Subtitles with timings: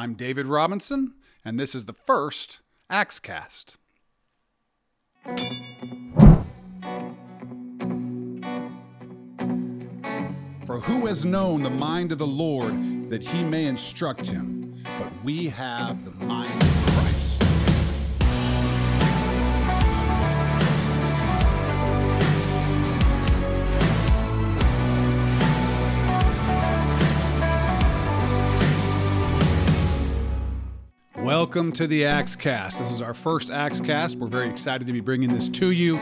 [0.00, 1.12] I'm David Robinson,
[1.44, 2.60] and this is the first
[2.90, 3.76] Axecast.
[10.64, 14.82] For who has known the mind of the Lord that he may instruct him?
[14.84, 17.59] But we have the mind of Christ.
[31.30, 32.80] Welcome to the Axecast.
[32.80, 34.16] This is our first Axecast.
[34.16, 36.00] We're very excited to be bringing this to you.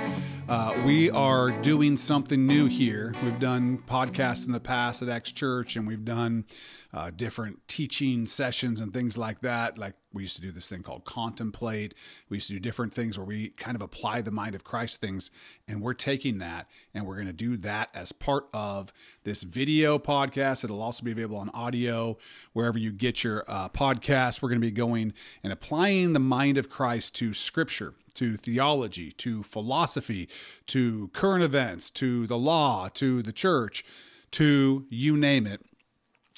[0.48, 3.14] Uh, we are doing something new here.
[3.22, 6.46] We've done podcasts in the past at Acts Church, and we've done
[6.94, 9.76] uh, different teaching sessions and things like that.
[9.76, 11.94] Like we used to do this thing called Contemplate.
[12.28, 15.00] We used to do different things where we kind of apply the mind of Christ
[15.00, 15.30] things,
[15.66, 18.92] and we're taking that and we're going to do that as part of
[19.24, 20.64] this video podcast.
[20.64, 22.16] It'll also be available on audio
[22.54, 24.40] wherever you get your uh, podcast.
[24.40, 25.12] We're going to be going
[25.42, 30.28] and applying the mind of Christ to Scripture to theology, to philosophy,
[30.66, 33.84] to current events, to the law, to the church,
[34.32, 35.60] to you name it.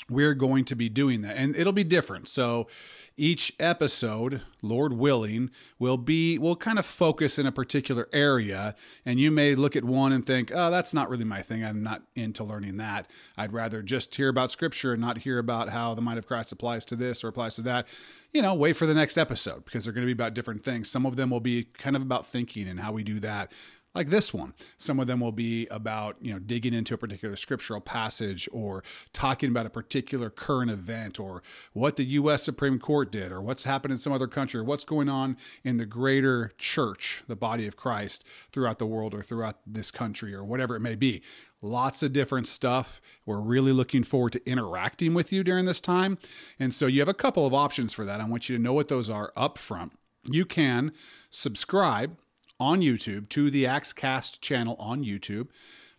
[0.08, 2.28] We're going to be doing that, and it'll be different.
[2.28, 2.68] So,
[3.16, 8.74] each episode, Lord willing, will be will kind of focus in a particular area.
[9.04, 11.64] And you may look at one and think, "Oh, that's not really my thing.
[11.64, 13.08] I'm not into learning that.
[13.36, 16.50] I'd rather just hear about Scripture and not hear about how the mind of Christ
[16.50, 17.86] applies to this or applies to that."
[18.32, 20.88] You know, wait for the next episode because they're going to be about different things.
[20.88, 23.52] Some of them will be kind of about thinking and how we do that
[23.94, 24.54] like this one.
[24.78, 28.84] Some of them will be about, you know, digging into a particular scriptural passage or
[29.12, 33.64] talking about a particular current event or what the US Supreme Court did or what's
[33.64, 37.66] happened in some other country or what's going on in the greater church, the body
[37.66, 41.22] of Christ throughout the world or throughout this country or whatever it may be.
[41.62, 43.00] Lots of different stuff.
[43.26, 46.16] We're really looking forward to interacting with you during this time.
[46.58, 48.20] And so you have a couple of options for that.
[48.20, 49.92] I want you to know what those are up front.
[50.24, 50.92] You can
[51.28, 52.16] subscribe
[52.60, 55.48] on YouTube to the Axecast channel on YouTube.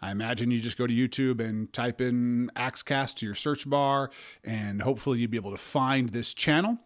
[0.01, 4.09] I imagine you just go to YouTube and type in Axecast to your search bar,
[4.43, 6.79] and hopefully you'll be able to find this channel.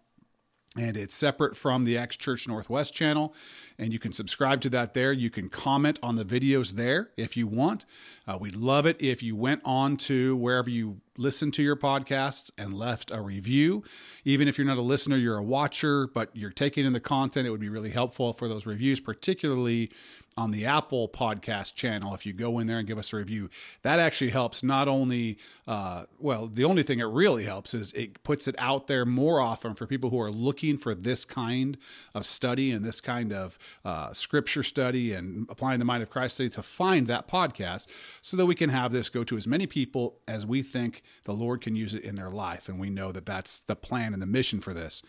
[0.78, 3.34] And it's separate from the Acts Church Northwest channel.
[3.80, 5.14] And you can subscribe to that there.
[5.14, 7.86] You can comment on the videos there if you want.
[8.28, 12.52] Uh, we'd love it if you went on to wherever you listen to your podcasts
[12.58, 13.84] and left a review.
[14.24, 17.48] Even if you're not a listener, you're a watcher, but you're taking in the content,
[17.48, 19.92] it would be really helpful for those reviews, particularly
[20.38, 22.14] on the Apple podcast channel.
[22.14, 23.50] If you go in there and give us a review,
[23.84, 28.22] that actually helps not only, uh, well, the only thing it really helps is it
[28.24, 31.78] puts it out there more often for people who are looking for this kind
[32.14, 36.36] of study and this kind of uh, scripture study and applying the mind of Christ
[36.36, 37.88] study to find that podcast
[38.22, 41.34] so that we can have this go to as many people as we think the
[41.34, 42.70] Lord can use it in their life.
[42.70, 45.02] And we know that that's the plan and the mission for this.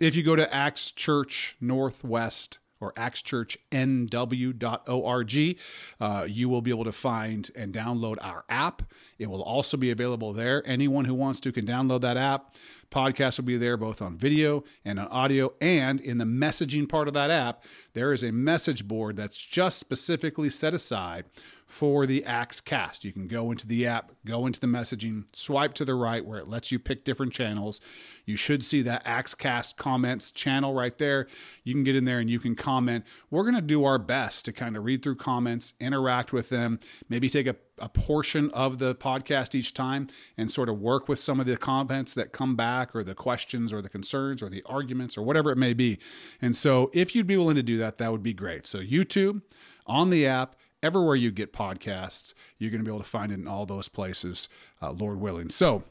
[0.00, 5.58] If you go to Acts Church Northwest, or actschurchnw.org.
[6.00, 8.82] Uh, you will be able to find and download our app.
[9.18, 10.62] It will also be available there.
[10.66, 12.54] Anyone who wants to can download that app.
[12.90, 15.52] Podcast will be there both on video and on audio.
[15.60, 17.62] And in the messaging part of that app,
[17.94, 21.24] there is a message board that's just specifically set aside
[21.68, 23.04] for the Axe Cast.
[23.04, 26.38] You can go into the app, go into the messaging, swipe to the right where
[26.38, 27.80] it lets you pick different channels.
[28.24, 31.28] You should see that Axe Cast comments channel right there.
[31.64, 33.04] You can get in there and you can comment.
[33.30, 36.80] We're going to do our best to kind of read through comments, interact with them,
[37.08, 41.18] maybe take a a portion of the podcast each time and sort of work with
[41.18, 44.62] some of the comments that come back or the questions or the concerns or the
[44.66, 45.98] arguments or whatever it may be.
[46.40, 48.66] And so if you'd be willing to do that, that would be great.
[48.66, 49.42] So YouTube,
[49.86, 53.36] on the app, everywhere you get podcasts, you're going to be able to find it
[53.36, 54.48] in all those places,
[54.80, 55.50] uh, Lord willing.
[55.50, 55.84] So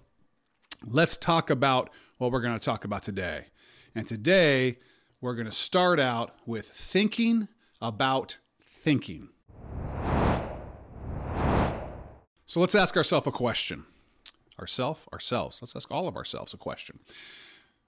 [0.86, 3.48] let's talk about what we're going to talk about today.
[3.94, 4.78] And today,
[5.22, 7.48] we're going to start out with thinking
[7.81, 9.30] about thinking.
[12.46, 13.86] So let's ask ourselves a question.
[14.59, 15.62] Ourself, ourselves.
[15.62, 17.00] Let's ask all of ourselves a question.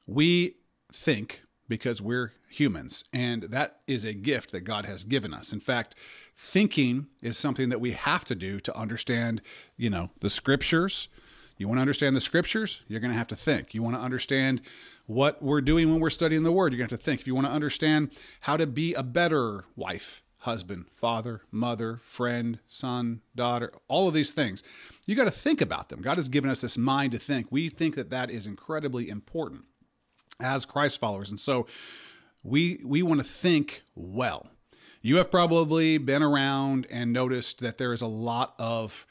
[0.06, 0.56] We
[0.92, 5.54] think because we're humans, and that is a gift that God has given us.
[5.54, 5.96] In fact,
[6.36, 9.42] thinking is something that we have to do to understand,
[9.78, 11.08] you know, the scriptures.
[11.58, 12.82] You want to understand the scriptures?
[12.88, 13.74] You're going to have to think.
[13.74, 14.62] You want to understand
[15.06, 16.74] what we're doing when we're studying the word?
[16.74, 17.22] You're going to have to think.
[17.22, 22.60] If you want to understand how to be a better wife, husband, father, mother, friend,
[22.68, 24.64] son, daughter, all of these things.
[25.06, 26.02] You got to think about them.
[26.02, 27.48] God has given us this mind to think.
[27.52, 29.66] We think that that is incredibly important
[30.40, 31.30] as Christ followers.
[31.30, 31.68] And so
[32.44, 34.48] we we want to think well.
[35.02, 39.06] You have probably been around and noticed that there is a lot of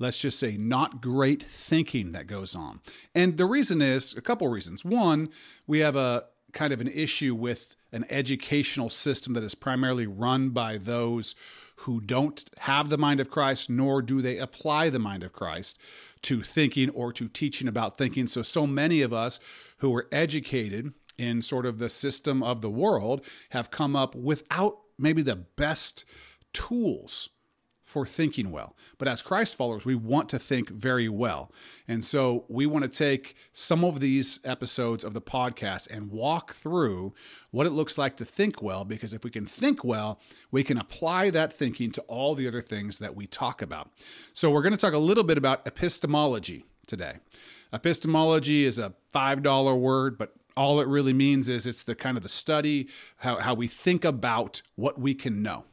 [0.00, 2.80] let's just say, not great thinking that goes on.
[3.14, 4.84] And the reason is a couple reasons.
[4.84, 5.28] One,
[5.66, 10.50] we have a kind of an issue with an educational system that is primarily run
[10.50, 11.34] by those
[11.76, 15.78] who don't have the mind of Christ, nor do they apply the mind of Christ
[16.22, 18.26] to thinking or to teaching about thinking.
[18.26, 19.40] So, so many of us
[19.78, 24.78] who were educated in sort of the system of the world have come up without
[24.98, 26.04] maybe the best
[26.52, 27.28] tools
[27.90, 28.76] for thinking well.
[28.98, 31.50] But as Christ followers, we want to think very well.
[31.88, 36.54] And so we want to take some of these episodes of the podcast and walk
[36.54, 37.14] through
[37.50, 40.20] what it looks like to think well, because if we can think well,
[40.52, 43.90] we can apply that thinking to all the other things that we talk about.
[44.32, 47.16] So we're going to talk a little bit about epistemology today.
[47.72, 52.22] Epistemology is a $5 word, but all it really means is it's the kind of
[52.22, 55.64] the study, how, how we think about what we can know.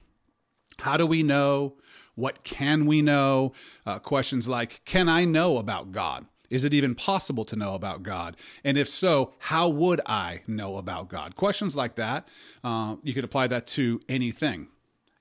[0.80, 1.76] How do we know?
[2.18, 3.54] What can we know?
[3.86, 6.26] Uh, questions like Can I know about God?
[6.50, 8.36] Is it even possible to know about God?
[8.64, 11.36] And if so, how would I know about God?
[11.36, 12.28] Questions like that,
[12.64, 14.70] uh, you could apply that to anything.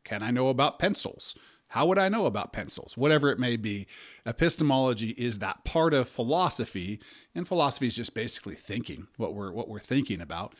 [0.04, 1.34] Can I know about pencils?
[1.68, 2.96] How would I know about pencils?
[2.96, 3.86] Whatever it may be,
[4.24, 6.98] epistemology is that part of philosophy,
[7.34, 10.54] and philosophy is just basically thinking what we're what we're thinking about.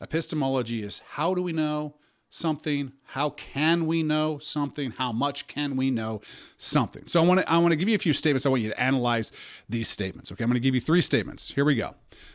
[0.00, 1.94] Epistemology is how do we know?
[2.30, 2.92] Something?
[3.04, 4.92] How can we know something?
[4.92, 6.20] How much can we know
[6.56, 7.06] something?
[7.06, 8.46] So I want to I want to give you a few statements.
[8.46, 9.32] I want you to analyze
[9.68, 10.30] these statements.
[10.32, 11.52] Okay, I'm going to give you three statements.
[11.52, 11.94] Here we go.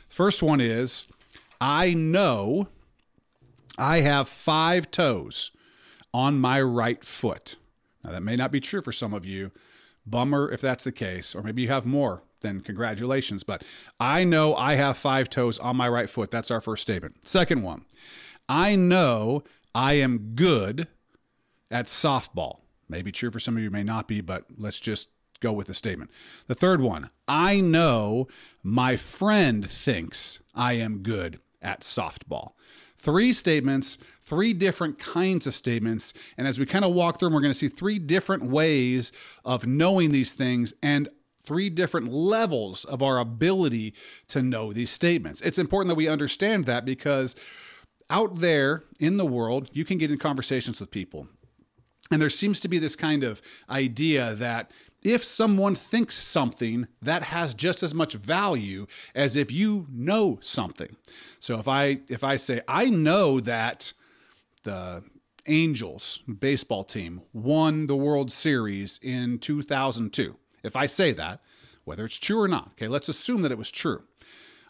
[0.10, 1.07] First one is
[1.62, 2.68] I know
[3.78, 5.51] I have five toes
[6.13, 7.56] on my right foot.
[8.04, 9.51] Now that may not be true for some of you.
[10.06, 12.24] Bummer if that's the case, or maybe you have more.
[12.42, 13.44] Then congratulations.
[13.44, 13.63] But
[14.00, 16.30] I know I have five toes on my right foot.
[16.30, 17.28] That's our first statement.
[17.28, 17.86] Second one,
[18.50, 19.44] I know
[19.75, 20.88] I am good
[21.72, 22.60] at softball.
[22.88, 25.10] Maybe true for some of you, may not be, but let's just
[25.40, 26.12] go with the statement.
[26.48, 28.28] The third one I know
[28.62, 32.52] my friend thinks I am good at softball.
[32.98, 36.14] Three statements, three different kinds of statements.
[36.38, 39.12] And as we kind of walk through them, we're going to see three different ways
[39.44, 41.10] of knowing these things and
[41.42, 43.94] three different levels of our ability
[44.30, 45.42] to know these statements.
[45.42, 47.36] It's important that we understand that because
[48.13, 51.27] out there in the world, you can get in conversations with people.
[52.12, 54.71] And there seems to be this kind of idea that
[55.01, 60.95] if someone thinks something, that has just as much value as if you know something.
[61.39, 63.94] So if I if I say I know that
[64.62, 65.04] the
[65.48, 70.38] Angels baseball team won the World Series in 2002.
[70.63, 71.42] If I say that,
[71.83, 74.04] whether it's true or not, okay, let's assume that it was true.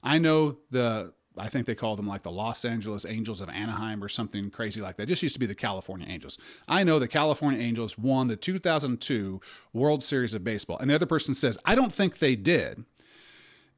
[0.01, 4.03] I know the I think they call them like the Los Angeles Angels of Anaheim
[4.03, 5.03] or something crazy like that.
[5.03, 6.38] It just used to be the California Angels.
[6.68, 9.41] I know the California Angels won the 2002
[9.74, 10.77] World Series of Baseball.
[10.77, 12.85] And the other person says, I don't think they did.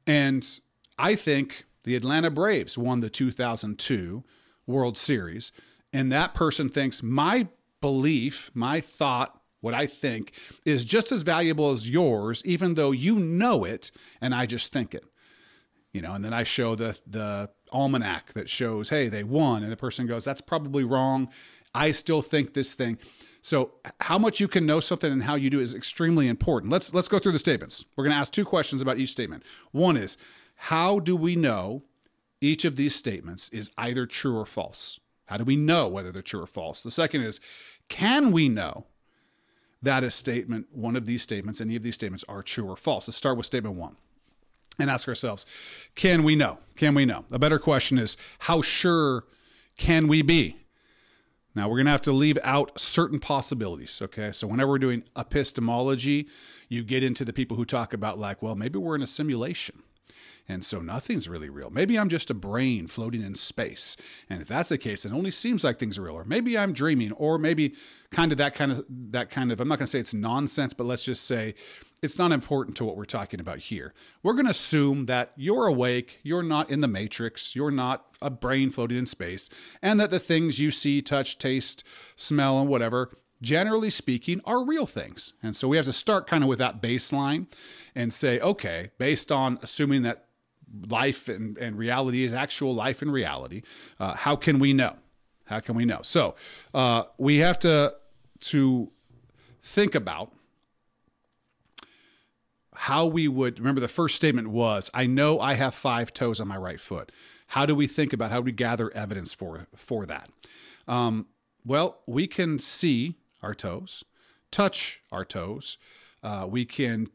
[0.06, 0.46] And
[0.98, 4.24] I think the Atlanta Braves won the 2002
[4.66, 5.52] World Series.
[5.92, 7.48] And that person thinks my
[7.80, 10.32] belief, my thought, what I think
[10.64, 14.94] is just as valuable as yours, even though you know it and I just think
[14.94, 15.04] it
[15.96, 19.72] you know, and then I show the the almanac that shows, hey, they won, and
[19.72, 21.30] the person goes, that's probably wrong.
[21.74, 22.98] I still think this thing.
[23.40, 23.72] So,
[24.02, 26.70] how much you can know something and how you do is extremely important.
[26.70, 27.86] Let's let's go through the statements.
[27.96, 29.42] We're going to ask two questions about each statement.
[29.72, 30.18] One is,
[30.56, 31.82] how do we know
[32.42, 35.00] each of these statements is either true or false?
[35.26, 36.82] How do we know whether they're true or false?
[36.82, 37.40] The second is,
[37.88, 38.84] can we know
[39.80, 43.08] that a statement, one of these statements, any of these statements are true or false?
[43.08, 43.96] Let's start with statement one
[44.78, 45.46] and ask ourselves
[45.94, 46.58] can we know?
[46.76, 47.24] Can we know?
[47.30, 49.24] A better question is how sure
[49.76, 50.56] can we be?
[51.54, 54.02] Now, we're going to have to leave out certain possibilities.
[54.02, 54.30] Okay.
[54.30, 56.28] So, whenever we're doing epistemology,
[56.68, 59.82] you get into the people who talk about, like, well, maybe we're in a simulation.
[60.48, 61.70] And so nothing's really real.
[61.70, 63.96] Maybe I'm just a brain floating in space.
[64.30, 66.14] And if that's the case, it only seems like things are real.
[66.14, 67.74] Or maybe I'm dreaming, or maybe
[68.10, 70.84] kind of that kind of that kind of I'm not gonna say it's nonsense, but
[70.84, 71.54] let's just say
[72.02, 73.94] it's not important to what we're talking about here.
[74.22, 78.30] We're going to assume that you're awake, you're not in the matrix, you're not a
[78.30, 79.48] brain floating in space,
[79.80, 81.84] and that the things you see, touch, taste,
[82.14, 83.10] smell, and whatever,
[83.40, 85.34] generally speaking, are real things.
[85.42, 87.46] And so we have to start kind of with that baseline
[87.94, 90.26] and say, okay, based on assuming that
[90.88, 93.62] life and, and reality is actual life and reality.
[93.98, 94.96] Uh, how can we know?
[95.46, 96.00] How can we know?
[96.02, 96.34] So
[96.74, 97.94] uh, we have to
[98.38, 98.90] to
[99.62, 100.32] think about
[102.76, 106.48] how we would remember the first statement was i know i have five toes on
[106.48, 107.10] my right foot
[107.48, 110.28] how do we think about how do we gather evidence for for that
[110.88, 111.26] um,
[111.64, 114.04] well we can see our toes
[114.50, 115.78] touch our toes
[116.22, 117.06] Uh, we can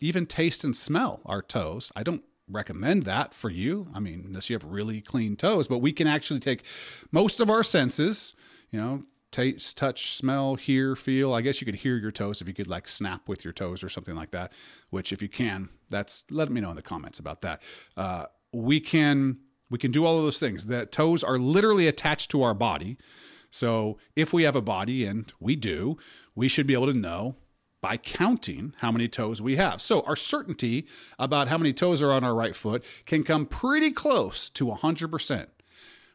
[0.00, 1.90] even taste and smell our toes.
[1.96, 3.88] I don't recommend that for you.
[3.94, 6.62] I mean, unless you have really clean toes, but we can actually take
[7.10, 8.34] most of our senses,
[8.70, 11.32] you know, taste, touch, smell, hear, feel.
[11.32, 13.82] I guess you could hear your toes if you could like snap with your toes
[13.82, 14.52] or something like that,
[14.90, 17.62] which if you can, that's let me know in the comments about that.
[17.96, 19.38] Uh, we can
[19.70, 20.66] we can do all of those things.
[20.66, 22.98] The toes are literally attached to our body.
[23.50, 25.96] So if we have a body and we do,
[26.34, 27.36] we should be able to know
[27.80, 29.80] by counting how many toes we have.
[29.80, 30.86] So our certainty
[31.18, 35.46] about how many toes are on our right foot can come pretty close to 100%.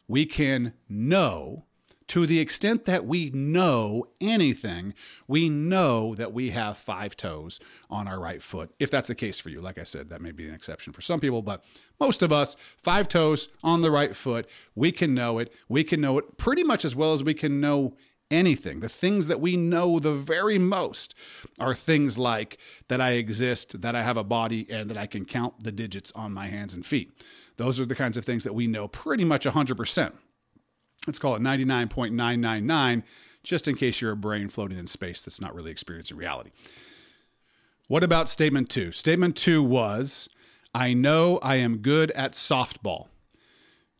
[0.07, 1.65] We can know
[2.07, 4.93] to the extent that we know anything,
[5.27, 7.59] we know that we have five toes
[7.89, 8.71] on our right foot.
[8.79, 11.01] If that's the case for you, like I said, that may be an exception for
[11.01, 11.65] some people, but
[11.99, 15.51] most of us, five toes on the right foot, we can know it.
[15.67, 17.95] We can know it pretty much as well as we can know
[18.31, 18.79] anything.
[18.79, 21.15] The things that we know the very most
[21.59, 22.57] are things like
[22.87, 26.11] that I exist, that I have a body, and that I can count the digits
[26.15, 27.11] on my hands and feet.
[27.57, 30.13] Those are the kinds of things that we know pretty much 100%.
[31.07, 33.03] Let's call it 99.999,
[33.43, 36.51] just in case you're a brain floating in space that's not really experiencing reality.
[37.87, 38.91] What about statement two?
[38.91, 40.27] Statement two was
[40.73, 43.07] I know I am good at softball.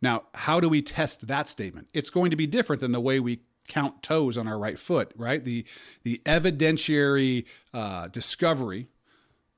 [0.02, 1.90] Now, how do we test that statement?
[1.94, 5.12] It's going to be different than the way we count toes on our right foot,
[5.16, 5.44] right?
[5.44, 5.66] The
[6.04, 8.88] the evidentiary uh, discovery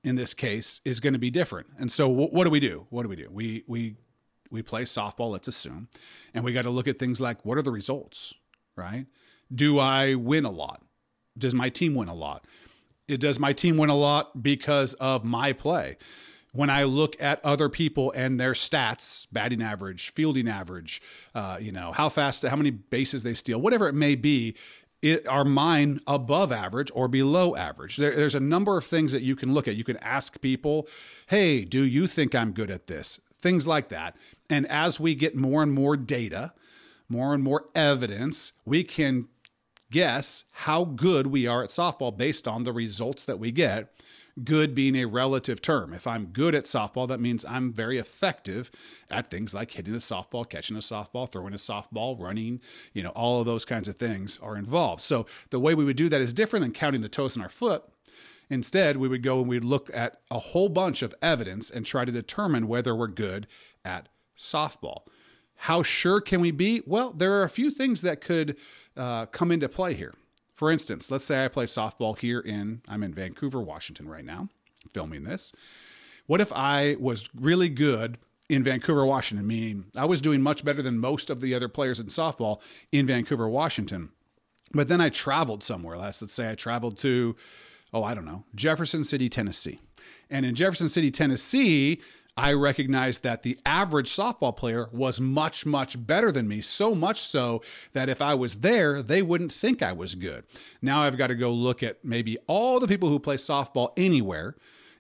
[0.04, 1.68] in this case is going to be different.
[1.78, 2.88] And so, what do we do?
[2.90, 3.30] What do we do?
[3.32, 3.96] We we
[4.52, 5.32] we play softball.
[5.32, 5.90] Let's assume,
[6.34, 8.34] and we got to look at things like what are the results,
[8.76, 9.06] right?
[9.54, 10.82] Do I win a lot?
[11.38, 12.46] Does my team win a lot?
[13.08, 15.98] It does my team win a lot because of my play
[16.58, 21.04] when I look at other people and their stats, batting average, fielding average,
[21.36, 24.56] uh, you know, how fast, how many bases they steal, whatever it may be,
[25.04, 27.98] it, are mine above average or below average?
[27.98, 29.76] There, there's a number of things that you can look at.
[29.76, 30.88] You can ask people,
[31.28, 33.20] hey, do you think I'm good at this?
[33.42, 34.16] Things like that.
[34.50, 36.54] And as we get more and more data,
[37.10, 39.28] more and more evidence, we can
[39.90, 43.94] guess how good we are at softball based on the results that we get
[44.44, 45.94] good being a relative term.
[45.94, 48.70] If I'm good at softball, that means I'm very effective
[49.10, 52.60] at things like hitting a softball, catching a softball, throwing a softball, running,
[52.94, 55.02] you know, all of those kinds of things are involved.
[55.02, 57.50] So the way we would do that is different than counting the toes in our
[57.50, 57.84] foot.
[58.50, 62.06] Instead, we would go and we'd look at a whole bunch of evidence and try
[62.06, 63.48] to determine whether we're good
[63.84, 65.02] at softball.
[65.62, 66.82] How sure can we be?
[66.86, 68.56] Well, there are a few things that could
[68.96, 70.14] uh, come into play here.
[70.54, 74.50] For instance, let's say I play softball here in, I'm in Vancouver, Washington right now,
[74.94, 75.52] filming this.
[76.26, 78.18] What if I was really good
[78.50, 82.00] in Vancouver, Washington, meaning I was doing much better than most of the other players
[82.00, 82.62] in softball
[82.92, 84.10] in Vancouver, Washington.
[84.74, 85.98] But then I traveled somewhere.
[85.98, 87.36] Let's, let's say I traveled to,
[87.94, 89.80] oh, I don't know, Jefferson City, Tennessee.
[90.30, 92.02] And in Jefferson City, Tennessee,
[92.38, 96.62] I recognized that the average softball player was much, much better than me.
[96.62, 97.64] So much so
[97.94, 100.44] that if I was there, they wouldn't think I was good.
[100.80, 104.56] Now I've got to go look at maybe all the people who play softball anywhere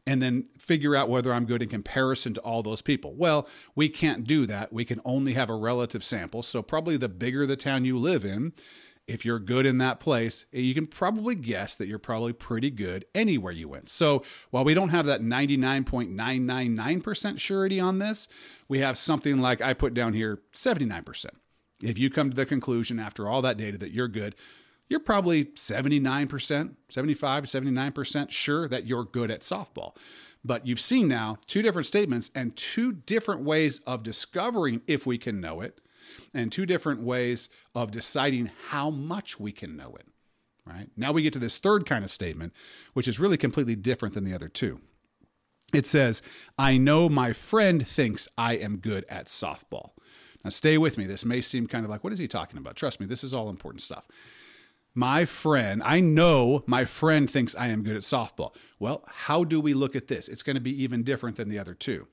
[0.07, 3.13] and then figure out whether I'm good in comparison to all those people.
[3.13, 4.71] Well, we can't do that.
[4.73, 6.41] We can only have a relative sample.
[6.43, 8.53] So, probably the bigger the town you live in,
[9.07, 12.69] if you're good in that place, eh, you can probably guess that you're probably pretty
[12.69, 13.87] good anywhere you went.
[13.89, 14.21] So
[14.51, 18.27] while we don't have that 99.999% surety on this,
[18.67, 21.27] we have something like I put down here 79%.
[21.81, 24.35] If you come to the conclusion after all that data that you're good,
[24.89, 29.95] you're probably 79%, 75 79% sure that you're good at softball.
[30.43, 35.17] But you've seen now two different statements and two different ways of discovering if we
[35.17, 35.81] can know it
[36.33, 40.07] and two different ways of deciding how much we can know it.
[40.65, 40.89] Right?
[40.97, 42.53] Now we get to this third kind of statement,
[42.93, 44.81] which is really completely different than the other two.
[45.73, 46.21] It says,
[46.57, 49.91] I know my friend thinks I am good at softball.
[50.43, 51.05] Now, stay with me.
[51.05, 52.75] This may seem kind of like, what is he talking about?
[52.75, 54.07] Trust me, this is all important stuff.
[54.93, 58.55] My friend, I know my friend thinks I am good at softball.
[58.79, 60.27] Well, how do we look at this?
[60.27, 62.07] It's going to be even different than the other two.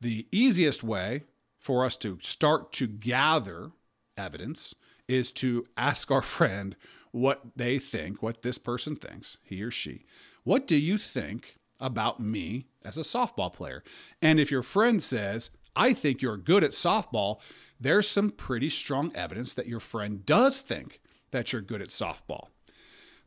[0.00, 1.22] The easiest way
[1.62, 3.70] for us to start to gather
[4.18, 4.74] evidence
[5.06, 6.76] is to ask our friend
[7.12, 10.04] what they think, what this person thinks, he or she.
[10.42, 13.84] What do you think about me as a softball player?
[14.20, 17.40] And if your friend says, I think you're good at softball,
[17.78, 21.00] there's some pretty strong evidence that your friend does think
[21.30, 22.48] that you're good at softball.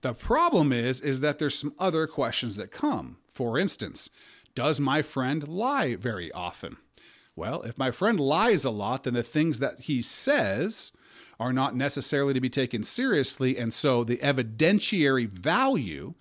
[0.02, 3.18] The problem is is that there's some other questions that come.
[3.32, 4.10] For instance,
[4.56, 6.78] does my friend lie very often?
[7.36, 10.92] Well, if my friend lies a lot, then the things that he says
[11.40, 13.58] are not necessarily to be taken seriously.
[13.58, 16.14] And so the evidentiary value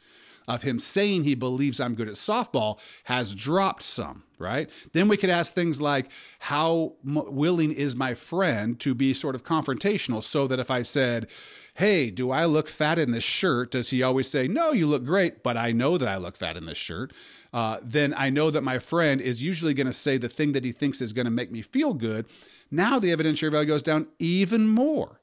[0.47, 4.69] of him saying he believes I'm good at softball has dropped some, right?
[4.93, 9.45] Then we could ask things like, how willing is my friend to be sort of
[9.45, 11.29] confrontational so that if I said,
[11.75, 13.73] hey, do I look fat in this shirt?
[13.73, 16.57] Does he always say, no, you look great, but I know that I look fat
[16.57, 17.13] in this shirt?
[17.53, 20.65] Uh, then I know that my friend is usually going to say the thing that
[20.65, 22.27] he thinks is going to make me feel good.
[22.71, 25.21] Now the evidentiary value goes down even more.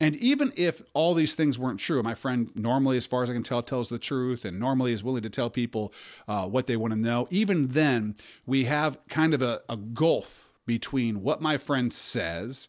[0.00, 3.32] And even if all these things weren't true, my friend normally, as far as I
[3.32, 5.92] can tell, tells the truth and normally is willing to tell people
[6.28, 8.14] uh, what they want to know, even then,
[8.46, 12.68] we have kind of a, a gulf between what my friend says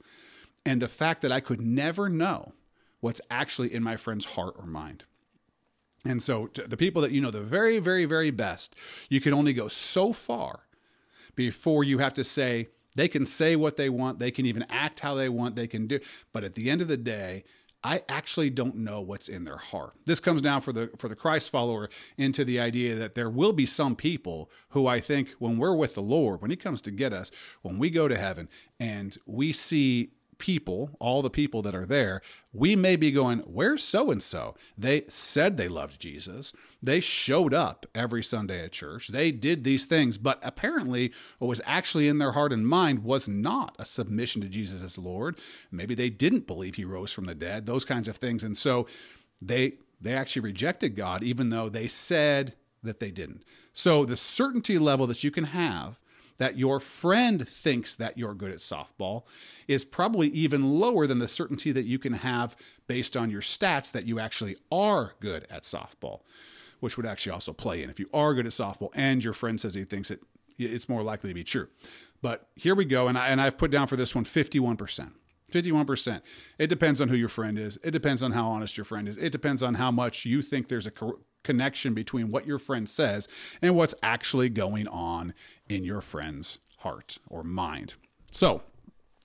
[0.66, 2.54] and the fact that I could never know
[3.00, 5.06] what's actually in my friend's heart or mind.
[6.06, 8.76] And so, the people that you know the very, very, very best,
[9.10, 10.62] you can only go so far
[11.36, 15.02] before you have to say, they can say what they want, they can even act
[15.02, 16.00] how they want, they can do.
[16.32, 17.44] But at the end of the day,
[17.84, 19.94] I actually don't know what's in their heart.
[20.06, 23.54] This comes down for the for the Christ follower into the idea that there will
[23.54, 26.92] be some people who I think when we're with the Lord, when he comes to
[26.92, 31.76] get us, when we go to heaven and we see people, all the people that
[31.76, 34.56] are there, we may be going, Where's so and so?
[34.78, 36.54] They said they loved Jesus.
[36.82, 39.10] They showed up every Sunday at church.
[39.10, 43.30] They did these things, but apparently what was actually in their heart and mind was
[43.30, 45.38] not a submission to Jesus as Lord.
[45.72, 48.44] Maybe they didn't believe he rose from the dead, those kinds of things.
[48.44, 48.88] And so
[49.42, 53.44] they they actually rejected God, even though they said that they didn't.
[53.74, 56.00] So the certainty level that you can have
[56.40, 59.24] that your friend thinks that you're good at softball
[59.68, 62.56] is probably even lower than the certainty that you can have
[62.88, 66.22] based on your stats that you actually are good at softball,
[66.80, 67.90] which would actually also play in.
[67.90, 70.22] If you are good at softball and your friend says he thinks it,
[70.58, 71.68] it's more likely to be true.
[72.22, 75.12] But here we go, and, I, and I've put down for this one 51%.
[75.50, 76.22] 51%.
[76.58, 77.78] It depends on who your friend is.
[77.84, 79.18] It depends on how honest your friend is.
[79.18, 82.90] It depends on how much you think there's a co- connection between what your friend
[82.90, 83.28] says
[83.62, 85.34] and what's actually going on
[85.68, 87.96] in your friend's heart or mind.
[88.32, 88.62] So,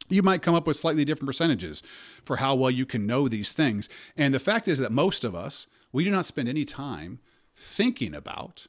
[0.08, 1.82] you might come up with slightly different percentages
[2.22, 3.88] for how well you can know these things.
[4.16, 7.20] And the fact is that most of us, we do not spend any time
[7.56, 8.66] thinking about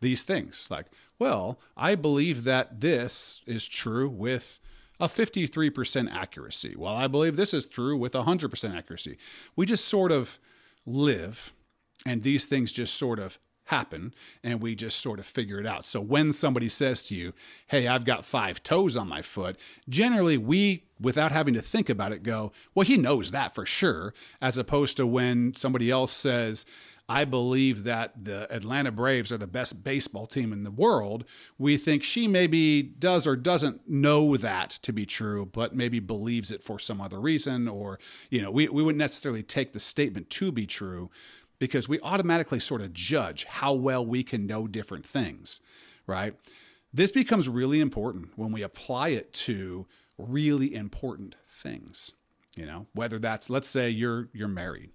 [0.00, 0.68] these things.
[0.70, 0.86] Like,
[1.18, 4.60] well, I believe that this is true with
[5.00, 6.74] a 53% accuracy.
[6.76, 9.18] Well, I believe this is true with 100% accuracy.
[9.54, 10.38] We just sort of
[10.84, 11.52] live,
[12.04, 15.84] and these things just sort of happen, and we just sort of figure it out.
[15.84, 17.32] So when somebody says to you,
[17.66, 22.12] Hey, I've got five toes on my foot, generally we, without having to think about
[22.12, 26.64] it, go, Well, he knows that for sure, as opposed to when somebody else says,
[27.08, 31.24] I believe that the Atlanta Braves are the best baseball team in the world.
[31.56, 36.50] We think she maybe does or doesn't know that to be true, but maybe believes
[36.50, 37.68] it for some other reason.
[37.68, 41.10] Or, you know, we, we wouldn't necessarily take the statement to be true
[41.60, 45.60] because we automatically sort of judge how well we can know different things,
[46.08, 46.34] right?
[46.92, 49.86] This becomes really important when we apply it to
[50.18, 52.12] really important things.
[52.56, 54.90] You know, whether that's let's say you're you're married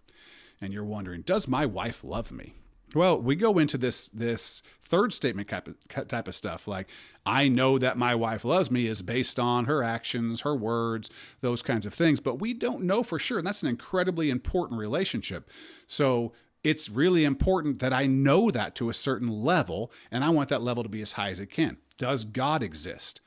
[0.61, 2.53] and you're wondering, does my wife love me?
[2.93, 6.89] Well, we go into this this third statement type of, type of stuff like
[7.25, 11.61] I know that my wife loves me is based on her actions, her words, those
[11.61, 15.49] kinds of things, but we don't know for sure, and that's an incredibly important relationship.
[15.87, 20.49] So it's really important that I know that to a certain level, and I want
[20.49, 21.77] that level to be as high as it can.
[21.97, 23.21] Does God exist?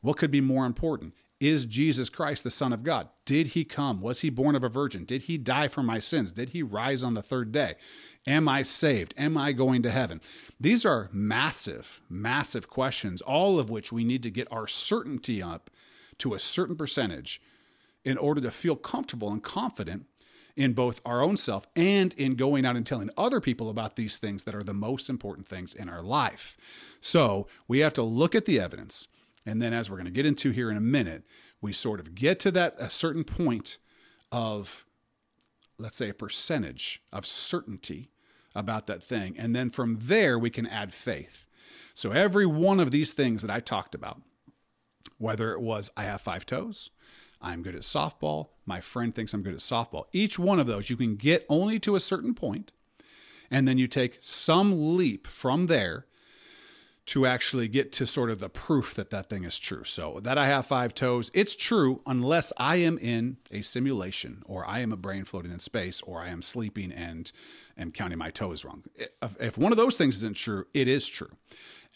[0.00, 1.14] What could be more important?
[1.44, 3.10] Is Jesus Christ the Son of God?
[3.26, 4.00] Did he come?
[4.00, 5.04] Was he born of a virgin?
[5.04, 6.32] Did he die for my sins?
[6.32, 7.74] Did he rise on the third day?
[8.26, 9.12] Am I saved?
[9.18, 10.22] Am I going to heaven?
[10.58, 15.68] These are massive, massive questions, all of which we need to get our certainty up
[16.16, 17.42] to a certain percentage
[18.06, 20.06] in order to feel comfortable and confident
[20.56, 24.16] in both our own self and in going out and telling other people about these
[24.16, 26.56] things that are the most important things in our life.
[27.00, 29.08] So we have to look at the evidence.
[29.46, 31.24] And then, as we're going to get into here in a minute,
[31.60, 33.78] we sort of get to that a certain point
[34.32, 34.86] of,
[35.78, 38.10] let's say, a percentage of certainty
[38.54, 39.34] about that thing.
[39.38, 41.46] And then from there, we can add faith.
[41.94, 44.22] So, every one of these things that I talked about,
[45.18, 46.90] whether it was I have five toes,
[47.40, 50.88] I'm good at softball, my friend thinks I'm good at softball, each one of those
[50.88, 52.72] you can get only to a certain point,
[53.50, 56.06] and then you take some leap from there
[57.06, 59.84] to actually get to sort of the proof that that thing is true.
[59.84, 64.66] So that I have five toes, it's true unless I am in a simulation or
[64.66, 67.30] I am a brain floating in space or I am sleeping and
[67.76, 68.84] am counting my toes wrong.
[69.38, 71.30] If one of those things isn't true, it is true.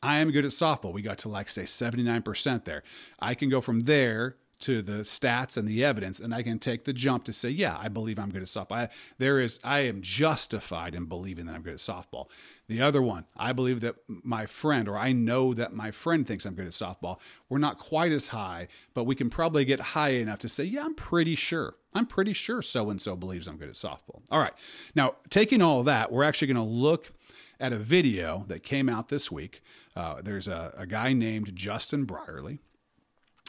[0.02, 0.92] I am good at softball.
[0.92, 2.82] We got to like say 79% there.
[3.18, 6.84] I can go from there to the stats and the evidence, and I can take
[6.84, 8.72] the jump to say, yeah, I believe I'm good at softball.
[8.72, 12.28] I, there is, I am justified in believing that I'm good at softball.
[12.66, 16.44] The other one, I believe that my friend, or I know that my friend thinks
[16.44, 17.18] I'm good at softball.
[17.48, 20.84] We're not quite as high, but we can probably get high enough to say, yeah,
[20.84, 21.76] I'm pretty sure.
[21.94, 24.22] I'm pretty sure so and so believes I'm good at softball.
[24.30, 24.52] All right.
[24.94, 27.12] Now, taking all that, we're actually going to look
[27.60, 29.62] at a video that came out this week.
[29.96, 32.60] Uh, there's a, a guy named Justin Brierley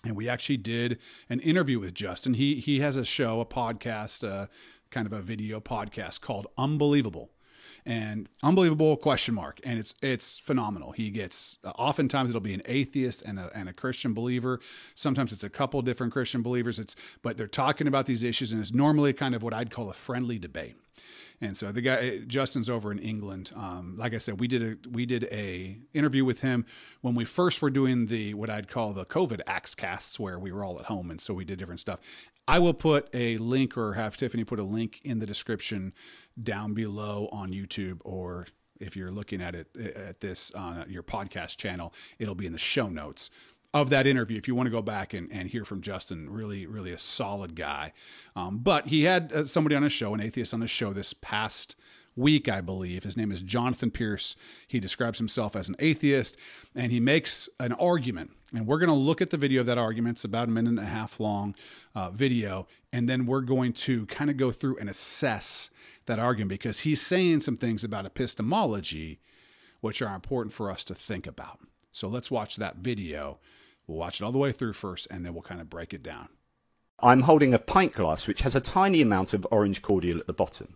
[0.06, 2.36] and we actually did an interview with Justin.
[2.36, 4.48] He he has a show, a podcast, uh,
[4.90, 7.32] kind of a video podcast called Unbelievable,
[7.86, 10.92] and unbelievable question mark, and it's it's phenomenal.
[10.92, 14.60] He gets uh, oftentimes it'll be an atheist and a and a Christian believer.
[14.96, 16.80] Sometimes it's a couple different Christian believers.
[16.80, 19.90] It's but they're talking about these issues, and it's normally kind of what I'd call
[19.90, 20.76] a friendly debate.
[21.42, 23.52] And so the guy eh, Justin's over in England.
[23.56, 26.66] Um, like I said, we did a we did a interview with him
[27.02, 30.52] when we first were doing the what I'd call the COVID axe casts, where we
[30.52, 32.00] were all at home, and so we did different stuff.
[32.48, 35.94] I will put a link or have Tiffany put a link in the description
[36.42, 38.48] down below on YouTube or
[38.80, 42.46] if you're looking at it eh, at this on uh, your podcast channel, it'll be
[42.46, 43.30] in the show notes
[43.74, 46.30] of that interview if you want to go back and, and hear from Justin.
[46.30, 47.94] Really, really a solid guy.
[48.36, 51.14] Um, but he had uh, somebody on his show, an atheist on his show this
[51.14, 51.76] past
[52.16, 53.04] week, I believe.
[53.04, 54.36] His name is Jonathan Pearce.
[54.68, 56.38] He describes himself as an atheist
[56.76, 58.32] and he makes an argument.
[58.54, 60.18] And we're going to look at the video of that argument.
[60.18, 61.56] It's about a minute and a half long
[61.94, 62.68] uh, video.
[62.92, 65.70] And then we're going to kind of go through and assess
[66.08, 69.20] that argument because he's saying some things about epistemology
[69.82, 71.60] which are important for us to think about.
[71.92, 73.40] So let's watch that video
[73.90, 76.04] We'll watch it all the way through first, and then we'll kind of break it
[76.04, 76.30] down.
[77.00, 80.34] I'm holding a pint glass which has a tiny amount of orange cordial at the
[80.34, 80.76] bottom.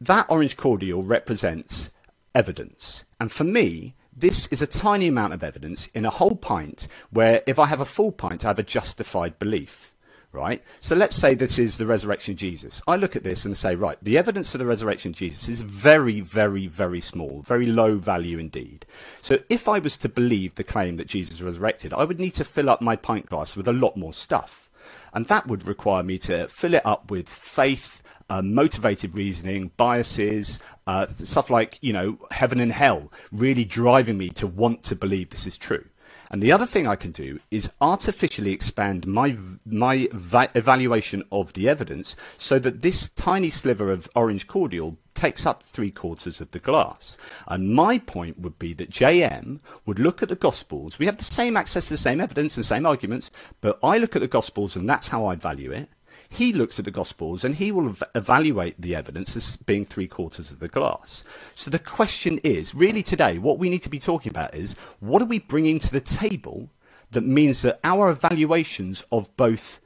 [0.00, 1.90] That orange cordial represents
[2.32, 3.04] evidence.
[3.18, 7.42] And for me, this is a tiny amount of evidence in a whole pint where
[7.48, 9.89] if I have a full pint, I have a justified belief
[10.32, 10.62] right?
[10.78, 12.80] So let's say this is the resurrection of Jesus.
[12.86, 15.62] I look at this and say, right, the evidence for the resurrection of Jesus is
[15.62, 18.86] very, very, very small, very low value indeed.
[19.22, 22.44] So if I was to believe the claim that Jesus resurrected, I would need to
[22.44, 24.70] fill up my pint glass with a lot more stuff.
[25.12, 30.60] And that would require me to fill it up with faith, uh, motivated reasoning, biases,
[30.86, 35.30] uh, stuff like, you know, heaven and hell, really driving me to want to believe
[35.30, 35.84] this is true.
[36.30, 41.54] And the other thing I can do is artificially expand my my va- evaluation of
[41.54, 46.52] the evidence so that this tiny sliver of orange cordial takes up three quarters of
[46.52, 47.18] the glass.
[47.48, 50.98] And my point would be that JM would look at the Gospels.
[50.98, 54.14] We have the same access to the same evidence and same arguments, but I look
[54.16, 55.90] at the Gospels and that's how I value it.
[56.30, 60.06] He looks at the Gospels and he will ev- evaluate the evidence as being three
[60.06, 61.24] quarters of the glass.
[61.54, 65.20] So the question is really today, what we need to be talking about is what
[65.20, 66.70] are we bringing to the table
[67.10, 69.80] that means that our evaluations of both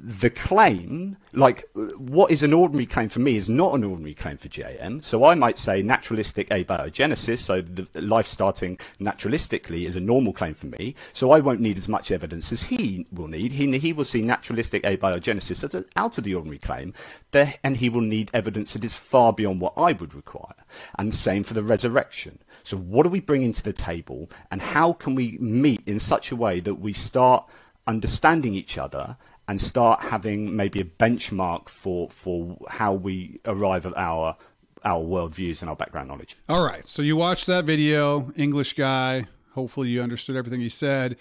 [0.00, 4.36] the claim, like what is an ordinary claim for me, is not an ordinary claim
[4.36, 5.02] for JM.
[5.02, 10.54] So I might say naturalistic abiogenesis, so the life starting naturalistically is a normal claim
[10.54, 10.94] for me.
[11.12, 13.52] So I won't need as much evidence as he will need.
[13.52, 16.94] He, he will see naturalistic abiogenesis as an out of the ordinary claim,
[17.32, 20.54] and he will need evidence that is far beyond what I would require.
[20.96, 22.38] And same for the resurrection.
[22.62, 26.30] So what are we bringing to the table, and how can we meet in such
[26.30, 27.48] a way that we start
[27.88, 29.16] understanding each other
[29.48, 34.36] and start having maybe a benchmark for for how we arrive at our
[34.84, 36.36] our worldviews and our background knowledge.
[36.48, 36.86] All right.
[36.86, 39.26] So you watched that video, English guy.
[39.54, 41.16] Hopefully you understood everything he said.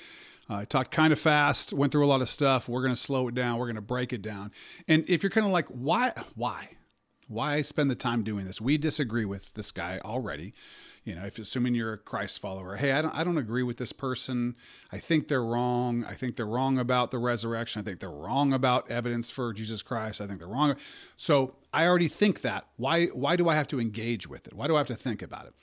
[0.50, 2.70] Uh, I talked kind of fast, went through a lot of stuff.
[2.70, 3.58] We're going to slow it down.
[3.58, 4.52] We're going to break it down.
[4.88, 6.70] And if you're kind of like, why, why,
[7.28, 8.62] why spend the time doing this?
[8.62, 10.54] We disagree with this guy already
[11.08, 13.78] you know, if assuming you're a Christ follower, hey, I don't, I don't agree with
[13.78, 14.58] this person.
[14.92, 16.04] I think they're wrong.
[16.04, 17.80] I think they're wrong about the resurrection.
[17.80, 20.20] I think they're wrong about evidence for Jesus Christ.
[20.20, 20.76] I think they're wrong.
[21.16, 22.68] So I already think that.
[22.76, 24.54] Why, why do I have to engage with it?
[24.54, 25.54] Why do I have to think about it?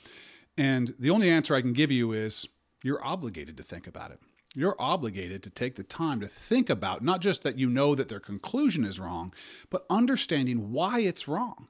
[0.56, 2.48] And the only answer I can give you is
[2.82, 4.20] you're obligated to think about it.
[4.54, 8.08] You're obligated to take the time to think about not just that you know that
[8.08, 9.34] their conclusion is wrong,
[9.68, 11.68] but understanding why it's wrong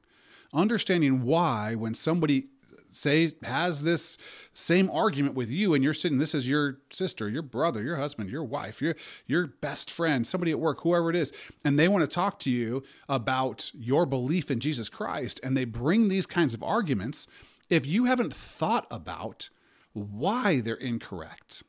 [0.55, 2.47] understanding why when somebody
[2.94, 4.16] say has this
[4.52, 8.30] same argument with you and you're sitting this is your sister your brother your husband
[8.30, 8.94] your wife your
[9.26, 11.33] your best friend somebody at work whoever it is
[11.64, 15.64] and they want to talk to you about your belief in Jesus Christ and they
[15.64, 17.26] bring these kinds of arguments
[17.68, 19.50] if you haven't thought about
[19.92, 21.62] why they're incorrect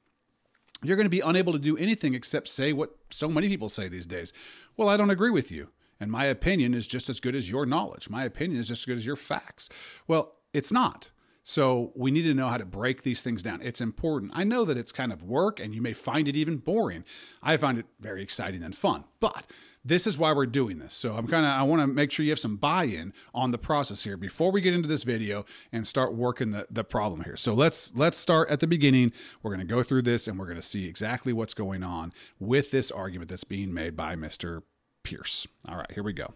[0.84, 3.88] you're going to be unable to do anything except say what so many people say
[3.88, 4.32] these days.
[4.78, 7.66] Well i don't agree with you and my opinion is just as good as your
[7.66, 8.10] knowledge.
[8.10, 9.70] My opinion is just as good as your facts.
[10.08, 11.10] Well it's not
[11.48, 13.62] So we need to know how to break these things down.
[13.62, 14.32] It's important.
[14.34, 17.06] I know that it's kind of work and you may find it even boring.
[17.44, 19.46] I find it very exciting and fun, but
[19.84, 20.96] this is why we're doing this.
[20.96, 23.60] So I'm kind of I want to make sure you have some buy-in on the
[23.60, 27.38] process here before we get into this video and start working the, the problem here.
[27.38, 29.14] So let's let's start at the beginning.
[29.44, 32.12] We're going to go through this and we're going to see exactly what's going on
[32.40, 34.64] with this argument that's being made by Mr.
[35.04, 35.48] Pearce.
[35.70, 36.34] All right, here we go.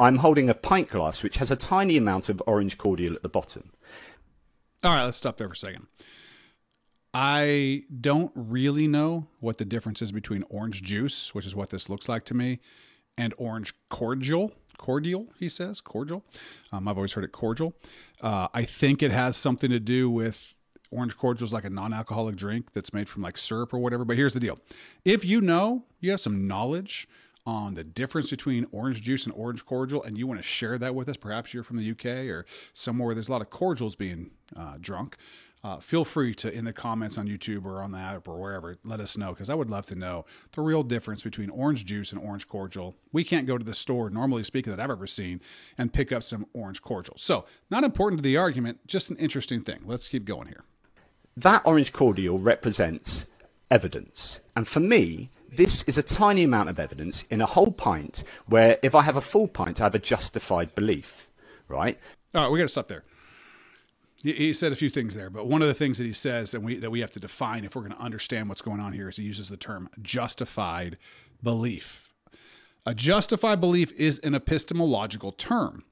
[0.00, 3.28] I'm holding a pint glass which has a tiny amount of orange cordial at the
[3.28, 3.70] bottom.
[4.82, 5.88] All right, let's stop there for a second.
[7.12, 11.90] I don't really know what the difference is between orange juice, which is what this
[11.90, 12.60] looks like to me,
[13.18, 14.52] and orange cordial.
[14.78, 16.24] Cordial, he says, cordial.
[16.72, 17.74] Um, I've always heard it cordial.
[18.22, 20.54] Uh, I think it has something to do with
[20.90, 24.06] orange cordial is like a non-alcoholic drink that's made from like syrup or whatever.
[24.06, 24.58] But here's the deal:
[25.04, 27.06] if you know, you have some knowledge
[27.46, 30.94] on the difference between orange juice and orange cordial, and you want to share that
[30.94, 33.96] with us, perhaps you're from the UK or somewhere where there's a lot of cordials
[33.96, 35.16] being uh, drunk,
[35.62, 38.76] uh, feel free to in the comments on YouTube or on the app or wherever
[38.82, 42.12] let us know because I would love to know the real difference between orange juice
[42.12, 42.96] and orange cordial.
[43.12, 45.40] We can't go to the store, normally speaking, that I've ever seen
[45.76, 47.16] and pick up some orange cordial.
[47.18, 49.80] So, not important to the argument, just an interesting thing.
[49.84, 50.64] Let's keep going here.
[51.36, 53.26] That orange cordial represents
[53.70, 54.40] evidence.
[54.56, 58.78] And for me, this is a tiny amount of evidence in a whole pint where
[58.82, 61.28] if I have a full pint, I have a justified belief,
[61.68, 61.98] right?
[62.34, 63.04] All right, we got to stop there.
[64.22, 66.60] He said a few things there, but one of the things that he says that
[66.60, 69.08] we that we have to define if we're going to understand what's going on here
[69.08, 70.98] is he uses the term justified
[71.42, 72.12] belief.
[72.84, 75.84] A justified belief is an epistemological term.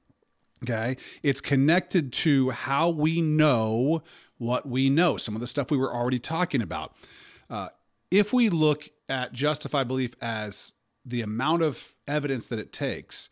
[0.63, 4.03] Okay, it's connected to how we know
[4.37, 5.17] what we know.
[5.17, 6.93] Some of the stuff we were already talking about.
[7.49, 7.69] Uh,
[8.11, 10.73] if we look at justified belief as
[11.05, 13.29] the amount of evidence that it takes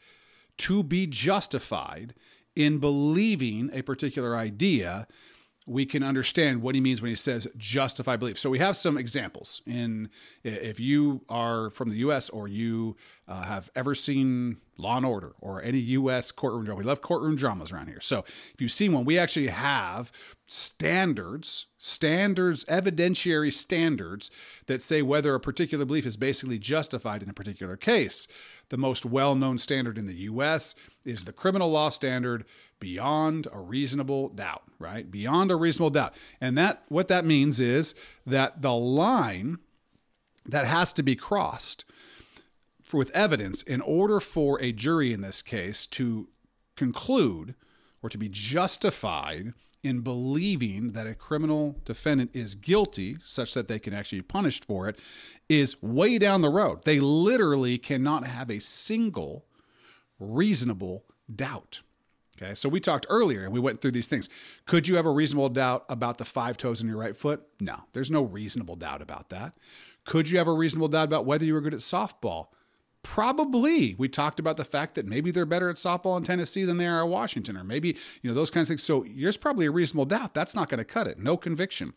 [0.58, 2.13] to be justified
[2.56, 5.08] in believing a particular idea,
[5.67, 8.39] we can understand what he means when he says justify belief.
[8.39, 9.62] So we have some examples.
[9.65, 10.10] In
[10.43, 12.30] if you are from the U.S.
[12.30, 12.95] or you
[13.27, 16.32] uh, have ever seen Law and Order or any U.S.
[16.32, 17.99] courtroom drama, we love courtroom dramas around here.
[17.99, 18.19] So
[18.53, 20.12] if you've seen one, we actually have
[20.47, 24.32] standards, standards, evidentiary standards
[24.67, 28.30] that say whether a particular belief is basically justified in a particular case.
[28.69, 30.75] The most well known standard in the US
[31.06, 32.45] is the criminal law standard
[32.80, 35.10] beyond a reasonable doubt, right?
[35.10, 36.13] Beyond a reasonable doubt.
[36.41, 39.60] And that what that means is that the line
[40.45, 41.86] that has to be crossed
[42.84, 46.30] for, with evidence in order for a jury in this case to
[46.75, 47.56] conclude
[48.01, 49.53] or to be justified
[49.88, 54.65] in believing that a criminal defendant is guilty, such that they can actually be punished
[54.65, 55.00] for it,
[55.47, 56.84] is way down the road.
[56.84, 59.45] They literally cannot have a single
[60.19, 61.82] reasonable doubt.
[62.39, 64.30] Okay, so we talked earlier and we went through these things.
[64.65, 67.43] Could you have a reasonable doubt about the five toes in your right foot?
[67.60, 69.54] No, there's no reasonable doubt about that.
[70.06, 72.47] Could you have a reasonable doubt about whether you were good at softball?
[73.10, 73.96] Probably.
[73.98, 76.86] We talked about the fact that maybe they're better at softball in Tennessee than they
[76.86, 78.84] are at Washington, or maybe, you know, those kinds of things.
[78.84, 80.34] So there's probably a reasonable doubt.
[80.34, 81.17] That's not going to cut it.
[81.17, 81.93] No conviction.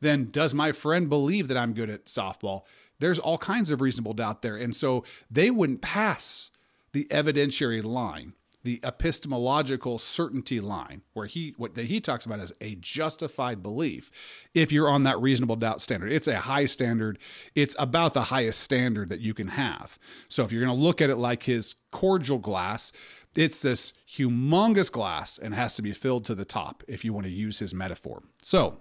[0.00, 2.62] Then does my friend believe that I'm good at softball?
[2.98, 4.56] There's all kinds of reasonable doubt there.
[4.56, 6.50] And so they wouldn't pass
[6.92, 8.32] the evidentiary line
[8.64, 14.10] the epistemological certainty line, where he what he talks about is a justified belief.
[14.54, 17.18] If you're on that reasonable doubt standard, it's a high standard.
[17.54, 19.98] It's about the highest standard that you can have.
[20.28, 22.90] So if you're going to look at it like his cordial glass,
[23.36, 26.82] it's this humongous glass and has to be filled to the top.
[26.88, 28.80] If you want to use his metaphor, so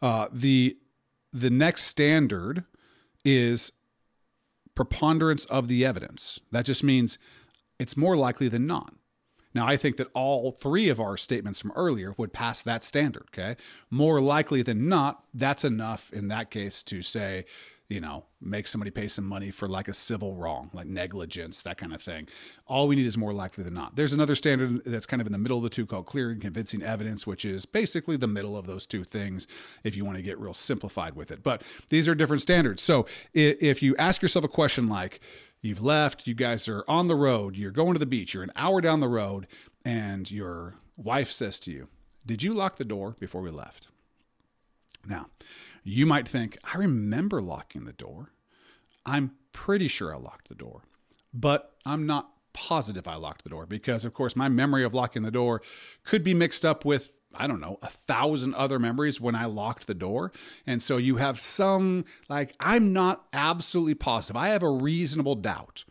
[0.00, 0.78] uh, the
[1.30, 2.64] the next standard
[3.22, 3.72] is
[4.74, 6.40] preponderance of the evidence.
[6.52, 7.18] That just means
[7.78, 8.94] it's more likely than not.
[9.54, 13.24] Now, I think that all three of our statements from earlier would pass that standard,
[13.32, 13.56] okay?
[13.90, 17.46] More likely than not, that's enough in that case to say,
[17.88, 21.78] you know, make somebody pay some money for like a civil wrong, like negligence, that
[21.78, 22.28] kind of thing.
[22.66, 23.96] All we need is more likely than not.
[23.96, 26.40] There's another standard that's kind of in the middle of the two called clear and
[26.40, 29.46] convincing evidence, which is basically the middle of those two things
[29.84, 31.42] if you want to get real simplified with it.
[31.42, 32.82] But these are different standards.
[32.82, 35.20] So if you ask yourself a question like,
[35.66, 38.52] You've left, you guys are on the road, you're going to the beach, you're an
[38.54, 39.48] hour down the road,
[39.84, 41.88] and your wife says to you,
[42.24, 43.88] Did you lock the door before we left?
[45.04, 45.26] Now,
[45.82, 48.30] you might think, I remember locking the door.
[49.04, 50.82] I'm pretty sure I locked the door,
[51.34, 55.22] but I'm not positive I locked the door because, of course, my memory of locking
[55.22, 55.62] the door
[56.04, 59.86] could be mixed up with I don't know, a thousand other memories when I locked
[59.86, 60.32] the door.
[60.66, 64.36] And so you have some, like, I'm not absolutely positive.
[64.36, 65.84] I have a reasonable doubt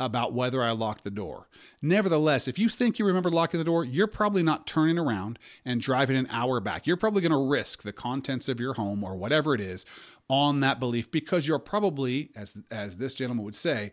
[0.00, 1.48] about whether I locked the door.
[1.82, 5.80] Nevertheless, if you think you remember locking the door, you're probably not turning around and
[5.80, 6.86] driving an hour back.
[6.86, 9.84] You're probably going to risk the contents of your home or whatever it is
[10.28, 13.92] on that belief because you're probably, as, as this gentleman would say,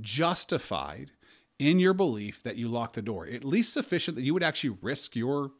[0.00, 1.12] justified
[1.58, 4.76] in your belief that you locked the door, at least sufficient that you would actually
[4.82, 5.52] risk your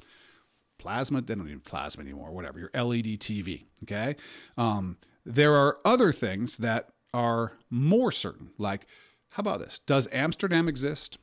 [0.85, 3.64] plasma, they don't need plasma anymore, whatever, your LED TV.
[3.85, 4.16] Okay.
[4.59, 8.87] Um, there are other things that are more certain, like
[9.31, 9.79] how about this?
[9.79, 11.18] Does Amsterdam exist?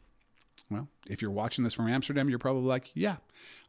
[0.69, 3.17] Well, if you're watching this from Amsterdam, you're probably like, yeah,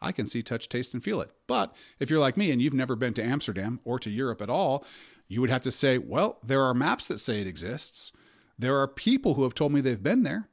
[0.00, 1.30] I can see, touch, taste, and feel it.
[1.46, 4.50] But if you're like me and you've never been to Amsterdam or to Europe at
[4.50, 4.84] all,
[5.28, 8.12] you would have to say, well, there are maps that say it exists.
[8.58, 10.48] There are people who have told me they've been there.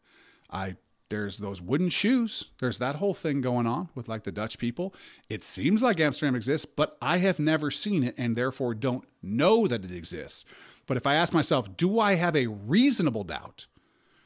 [0.51, 0.75] I
[1.09, 2.51] there's those wooden shoes.
[2.59, 4.93] There's that whole thing going on with like the Dutch people.
[5.29, 9.67] It seems like Amsterdam exists, but I have never seen it and therefore don't know
[9.67, 10.45] that it exists.
[10.85, 13.67] But if I ask myself, do I have a reasonable doubt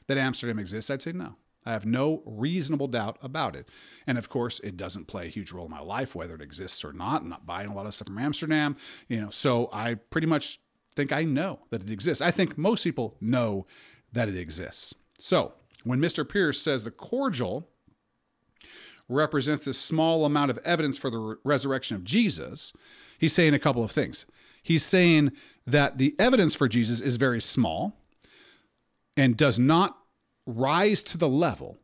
[0.07, 1.35] that Amsterdam exists, I'd say no.
[1.65, 3.69] I have no reasonable doubt about it.
[4.05, 6.83] And of course, it doesn't play a huge role in my life whether it exists
[6.83, 7.21] or not.
[7.21, 8.75] I'm not buying a lot of stuff from Amsterdam,
[9.07, 9.29] you know.
[9.29, 10.59] So I pretty much
[10.95, 12.21] think I know that it exists.
[12.21, 13.65] I think most people know
[14.11, 14.93] that it exists.
[15.19, 16.27] So when Mr.
[16.27, 17.69] Pearce says the cordial
[19.09, 22.73] represents a small amount of evidence for the resurrection of Jesus,
[23.17, 24.25] he's saying a couple of things.
[24.61, 25.31] He's saying
[25.67, 27.97] that the evidence for Jesus is very small
[29.17, 29.97] and does not
[30.45, 31.79] rise to the level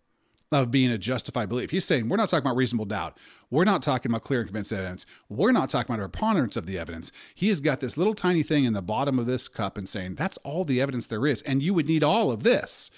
[0.51, 1.69] of being a justified belief.
[1.69, 3.17] He's saying we're not talking about reasonable doubt.
[3.51, 5.05] We're not talking about clear and convincing evidence.
[5.27, 7.11] We're not talking about a preponderance of the evidence.
[7.35, 10.15] He has got this little tiny thing in the bottom of this cup and saying
[10.15, 12.89] that's all the evidence there is, and you would need all of this.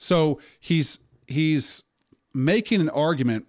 [0.00, 1.84] So he's he's
[2.32, 3.46] making an argument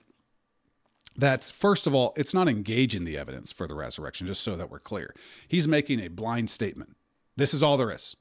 [1.15, 4.69] that's first of all, it's not engaging the evidence for the resurrection, just so that
[4.69, 5.15] we're clear.
[5.47, 6.95] He's making a blind statement.
[7.37, 8.17] This is all there is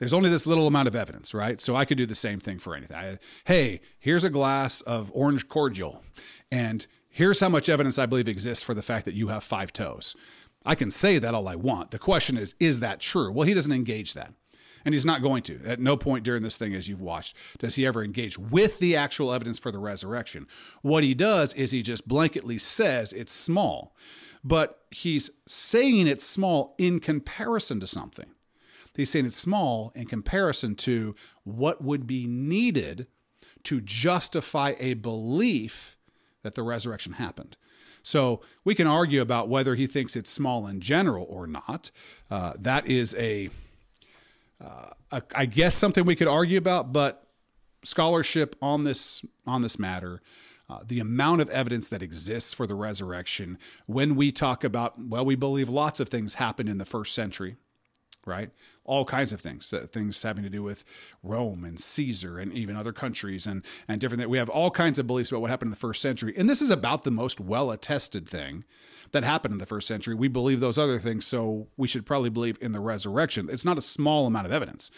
[0.00, 1.60] there's only this little amount of evidence, right?
[1.60, 2.96] So I could do the same thing for anything.
[2.96, 6.02] I, hey, here's a glass of orange cordial,
[6.50, 9.74] and here's how much evidence I believe exists for the fact that you have five
[9.74, 10.16] toes.
[10.64, 11.90] I can say that all I want.
[11.90, 13.30] The question is, is that true?
[13.30, 14.32] Well, he doesn't engage that.
[14.84, 15.60] And he's not going to.
[15.66, 18.96] At no point during this thing, as you've watched, does he ever engage with the
[18.96, 20.46] actual evidence for the resurrection.
[20.82, 23.94] What he does is he just blanketly says it's small,
[24.42, 28.30] but he's saying it's small in comparison to something.
[28.96, 31.14] He's saying it's small in comparison to
[31.44, 33.06] what would be needed
[33.64, 35.96] to justify a belief
[36.42, 37.56] that the resurrection happened.
[38.02, 41.90] So we can argue about whether he thinks it's small in general or not.
[42.30, 43.50] Uh, that is a,
[44.60, 46.92] uh, a, I guess, something we could argue about.
[46.92, 47.26] But
[47.84, 50.20] scholarship on this on this matter,
[50.68, 55.24] uh, the amount of evidence that exists for the resurrection, when we talk about, well,
[55.24, 57.56] we believe lots of things happened in the first century
[58.26, 58.50] right?
[58.84, 60.84] All kinds of things, uh, things having to do with
[61.22, 64.28] Rome and Caesar and even other countries and and different.
[64.28, 66.62] We have all kinds of beliefs about what happened in the first century, and this
[66.62, 68.64] is about the most well attested thing
[69.12, 70.14] that happened in the first century.
[70.14, 73.48] We believe those other things, so we should probably believe in the resurrection.
[73.50, 74.90] It's not a small amount of evidence;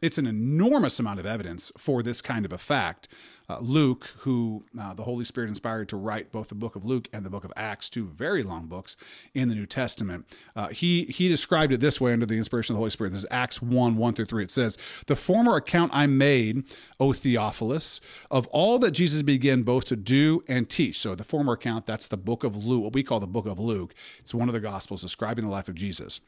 [0.00, 3.08] it's an enormous amount of evidence for this kind of a fact.
[3.50, 7.08] Uh, Luke, who uh, the Holy Spirit inspired to write both the book of Luke
[7.12, 8.96] and the book of Acts, two very long books
[9.34, 12.76] in the New Testament, uh, he he described it this way under the inspiration of
[12.76, 13.10] the Holy Spirit.
[13.10, 14.44] This is Acts 1 1 through 3.
[14.44, 16.62] It says, The former account I made,
[17.00, 21.00] O Theophilus, of all that Jesus began both to do and teach.
[21.00, 23.58] So the former account, that's the book of Luke, what we call the book of
[23.58, 23.94] Luke.
[24.20, 26.20] It's one of the Gospels describing the life of Jesus.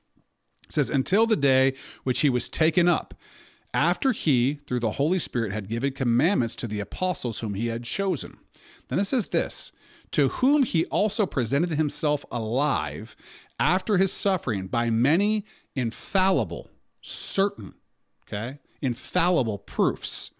[0.64, 3.14] It says, Until the day which he was taken up
[3.74, 7.84] after he, through the Holy Spirit, had given commandments to the apostles whom he had
[7.84, 8.38] chosen.
[8.88, 9.72] Then it says this
[10.10, 13.16] To whom he also presented himself alive
[13.58, 17.74] after his suffering by many infallible, certain,
[18.26, 20.32] okay, infallible proofs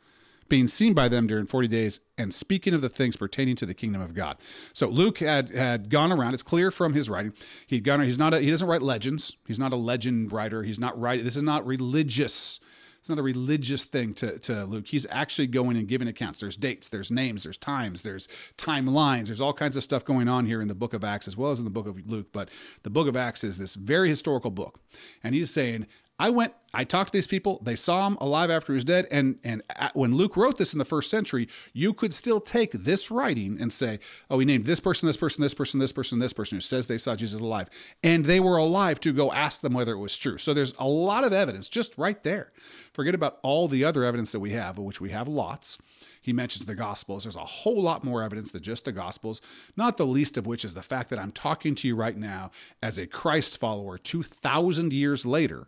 [0.53, 3.73] being seen by them during 40 days and speaking of the things pertaining to the
[3.73, 4.37] kingdom of God.
[4.75, 6.35] So Luke had had gone around.
[6.35, 7.33] It's clear from his writing.
[7.67, 8.03] He'd gone.
[8.03, 8.35] He's not.
[8.35, 9.35] A, he doesn't write legends.
[9.47, 10.63] He's not a legend writer.
[10.63, 11.25] He's not writing.
[11.25, 12.61] This is not religious
[13.03, 14.87] it's not a religious thing to, to Luke.
[14.87, 16.39] He's actually going and giving accounts.
[16.39, 20.47] There's dates, there's names, there's times, there's timelines, there's all kinds of stuff going on
[20.47, 22.29] here in the book of Acts as well as in the book of Luke.
[22.33, 22.49] But
[22.85, 24.79] the book of Acts is this very historical book.
[25.25, 27.61] And he's saying, I went, I talked to these people.
[27.63, 29.07] They saw him alive after he was dead.
[29.11, 29.63] And and
[29.95, 33.73] when Luke wrote this in the first century, you could still take this writing and
[33.73, 33.99] say,
[34.31, 36.87] oh, he named this person, this person, this person, this person, this person who says
[36.87, 37.69] they saw Jesus alive,
[38.03, 40.39] and they were alive to go ask them whether it was true.
[40.39, 42.53] So there's a lot of evidence just right there.
[42.93, 45.77] Forget about all the other evidence that we have, of which we have lots.
[46.21, 47.25] He mentions the Gospels.
[47.25, 49.43] There's a whole lot more evidence than just the Gospels,
[49.77, 52.51] not the least of which is the fact that I'm talking to you right now
[52.83, 55.67] as a Christ follower 2,000 years later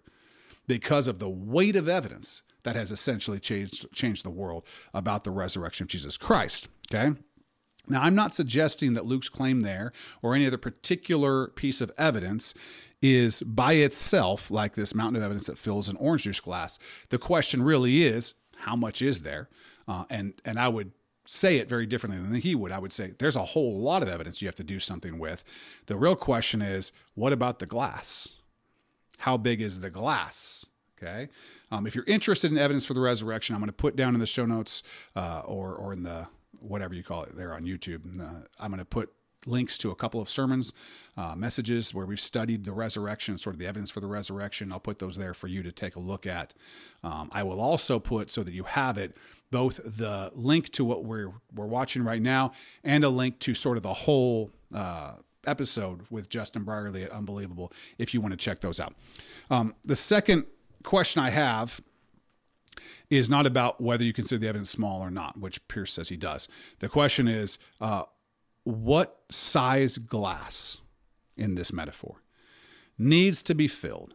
[0.67, 5.31] because of the weight of evidence that has essentially changed changed the world about the
[5.31, 6.69] resurrection of Jesus Christ.
[6.93, 7.19] Okay.
[7.87, 9.93] Now, I'm not suggesting that Luke's claim there
[10.23, 12.55] or any other particular piece of evidence
[13.03, 16.79] is by itself like this mountain of evidence that fills an orange juice glass.
[17.11, 19.51] The question really is, how much is there?
[19.87, 20.93] Uh, and and I would
[21.27, 22.73] say it very differently than he would.
[22.73, 25.45] I would say there's a whole lot of evidence you have to do something with.
[25.87, 28.37] The real question is, what about the glass?
[29.25, 30.67] How big is the glass?
[30.99, 31.31] Okay.
[31.71, 34.21] Um, if you're interested in evidence for the resurrection, I'm going to put down in
[34.21, 34.83] the show notes
[35.17, 36.29] uh, or or in the
[36.61, 38.21] whatever you call it there on YouTube.
[38.21, 39.11] Uh, I'm going to put
[39.47, 40.75] links to a couple of sermons,
[41.17, 44.71] uh, messages where we've studied the resurrection, sort of the evidence for the resurrection.
[44.71, 46.53] I'll put those there for you to take a look at.
[47.03, 49.17] Um, I will also put so that you have it
[49.51, 52.53] both the link to what we're we're watching right now
[52.83, 54.51] and a link to sort of the whole.
[55.47, 58.95] Episode with Justin Brierley at Unbelievable if you want to check those out.
[59.51, 60.47] Um, the second
[60.83, 61.81] question I have
[63.11, 66.17] is not about whether you consider the evidence small or not, which Pearce says he
[66.17, 66.49] does.
[66.81, 68.05] The question is, uh,
[68.65, 70.79] what size glass
[71.37, 72.23] in this metaphor
[72.99, 74.15] needs to be filled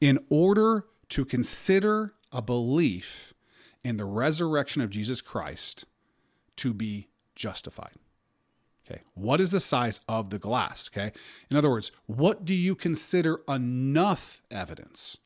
[0.00, 3.34] in order to consider a belief
[3.82, 5.84] in the resurrection of Jesus Christ
[6.56, 7.92] to be justified?
[8.88, 9.00] Okay.
[9.14, 10.90] What is the size of the glass?
[10.92, 11.12] Okay.
[11.50, 15.18] In other words, what do you consider enough evidence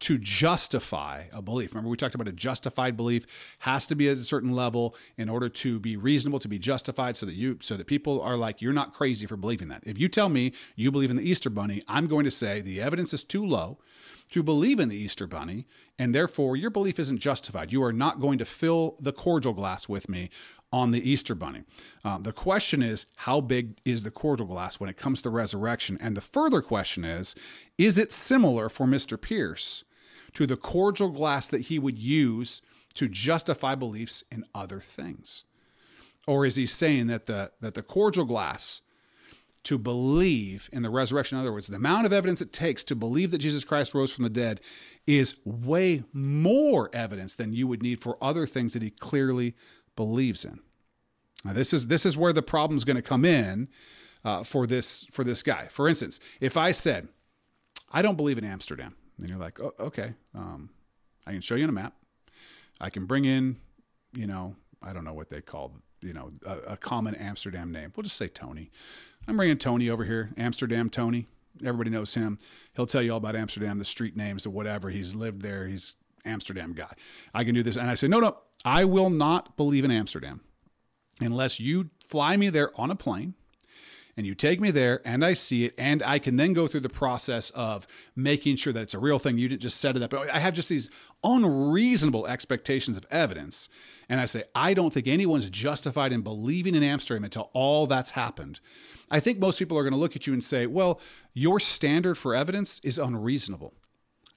[0.00, 1.72] to justify a belief.
[1.72, 3.26] Remember, we talked about a justified belief
[3.60, 7.16] has to be at a certain level in order to be reasonable, to be justified,
[7.16, 9.82] so that you, so that people are like, you're not crazy for believing that.
[9.84, 12.80] If you tell me you believe in the Easter Bunny, I'm going to say the
[12.80, 13.78] evidence is too low
[14.30, 15.66] to believe in the Easter Bunny,
[15.98, 17.72] and therefore your belief isn't justified.
[17.72, 20.30] You are not going to fill the cordial glass with me
[20.72, 21.64] on the Easter Bunny.
[22.04, 25.98] Um, the question is, how big is the cordial glass when it comes to resurrection?
[26.00, 27.34] And the further question is,
[27.76, 29.20] is it similar for Mr.
[29.20, 29.84] Pearce
[30.34, 32.62] to the cordial glass that he would use
[32.94, 35.44] to justify beliefs in other things?
[36.26, 38.82] Or is he saying that the, that the cordial glass
[39.64, 42.96] to believe in the resurrection, in other words, the amount of evidence it takes to
[42.96, 44.60] believe that Jesus Christ rose from the dead
[45.06, 49.54] is way more evidence than you would need for other things that he clearly
[49.96, 50.60] believes in?
[51.44, 53.68] Now, this is this is where the problem is going to come in
[54.24, 55.66] uh, for this for this guy.
[55.68, 57.08] For instance, if I said,
[57.92, 60.70] "I don't believe in Amsterdam," And you're like, oh, okay, um,
[61.26, 61.94] I can show you on a map.
[62.80, 63.56] I can bring in,
[64.14, 67.92] you know, I don't know what they call, you know, a, a common Amsterdam name.
[67.96, 68.70] We'll just say Tony.
[69.28, 71.26] I'm bringing Tony over here, Amsterdam Tony.
[71.64, 72.38] Everybody knows him.
[72.74, 74.90] He'll tell you all about Amsterdam, the street names or whatever.
[74.90, 75.66] He's lived there.
[75.66, 76.92] He's Amsterdam guy.
[77.34, 77.76] I can do this.
[77.76, 80.40] And I say, no, no, I will not believe in Amsterdam
[81.20, 83.34] unless you fly me there on a plane
[84.16, 86.80] and you take me there and I see it and I can then go through
[86.80, 89.38] the process of making sure that it's a real thing.
[89.38, 90.14] You didn't just set it up.
[90.14, 90.90] I have just these
[91.22, 93.68] unreasonable expectations of evidence.
[94.08, 98.12] And I say, I don't think anyone's justified in believing in Amsterdam until all that's
[98.12, 98.60] happened.
[99.10, 101.00] I think most people are going to look at you and say, well,
[101.34, 103.74] your standard for evidence is unreasonable.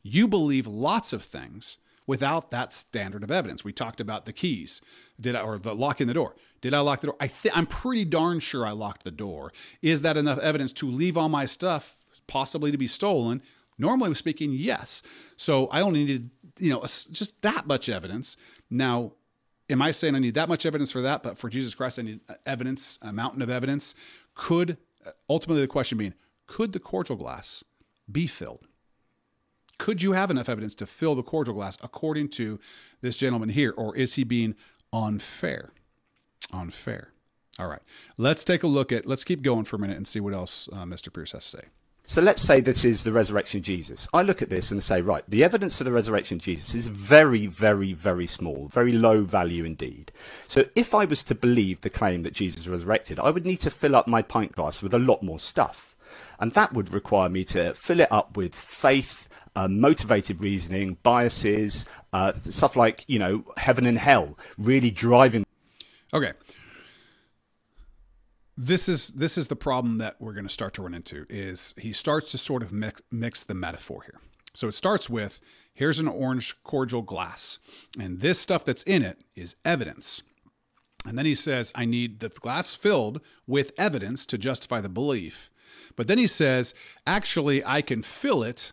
[0.01, 3.63] You believe lots of things without that standard of evidence.
[3.63, 4.81] We talked about the keys,
[5.19, 6.35] did I, or the lock in the door.
[6.63, 7.17] Did I lock the door?
[7.19, 9.51] I th- I'm pretty darn sure I locked the door.
[9.81, 13.41] Is that enough evidence to leave all my stuff possibly to be stolen?
[13.77, 15.03] Normally speaking, yes.
[15.35, 18.37] So I only needed, you know, just that much evidence.
[18.69, 19.11] Now,
[19.69, 21.21] am I saying I need that much evidence for that?
[21.21, 23.93] But for Jesus Christ, I need uh, evidence, a mountain of evidence.
[24.33, 26.13] Could uh, ultimately the question being,
[26.47, 27.65] could the cordial glass
[28.09, 28.67] be filled?
[29.77, 32.57] Could you have enough evidence to fill the cordial glass according to
[33.01, 34.55] this gentleman here, or is he being
[34.93, 35.73] unfair?
[36.51, 37.09] Unfair.
[37.59, 37.81] All right,
[38.17, 40.67] let's take a look at, let's keep going for a minute and see what else
[40.73, 41.13] uh, Mr.
[41.13, 41.63] Pearce has to say.
[42.05, 44.09] So let's say this is the resurrection of Jesus.
[44.13, 46.87] I look at this and say, right, the evidence for the resurrection of Jesus is
[46.87, 50.11] very, very, very small, very low value indeed.
[50.49, 53.69] So if I was to believe the claim that Jesus resurrected, I would need to
[53.69, 55.95] fill up my pint glass with a lot more stuff.
[56.39, 61.85] And that would require me to fill it up with faith, uh, motivated reasoning, biases,
[62.11, 65.45] uh, stuff like, you know, heaven and hell, really driving.
[66.13, 66.33] Okay.
[68.55, 71.73] This is this is the problem that we're going to start to run into is
[71.77, 74.19] he starts to sort of mix, mix the metaphor here.
[74.53, 75.41] So it starts with
[75.73, 77.57] here's an orange cordial glass
[77.99, 80.21] and this stuff that's in it is evidence.
[81.07, 85.49] And then he says i need the glass filled with evidence to justify the belief.
[85.95, 86.75] But then he says
[87.07, 88.71] actually i can fill it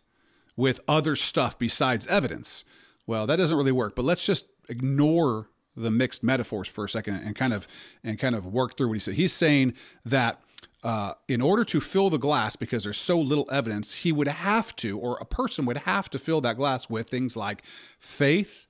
[0.56, 2.66] with other stuff besides evidence.
[3.06, 7.16] Well that doesn't really work but let's just ignore the mixed metaphors for a second
[7.16, 7.66] and kind of
[8.02, 9.14] and kind of work through what he said.
[9.14, 10.42] He's saying that
[10.82, 14.74] uh, in order to fill the glass, because there's so little evidence, he would have
[14.76, 17.62] to, or a person would have to fill that glass with things like
[17.98, 18.66] faith,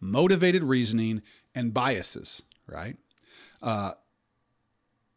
[0.00, 1.22] motivated reasoning,
[1.54, 2.96] and biases, right?
[3.62, 3.92] Uh,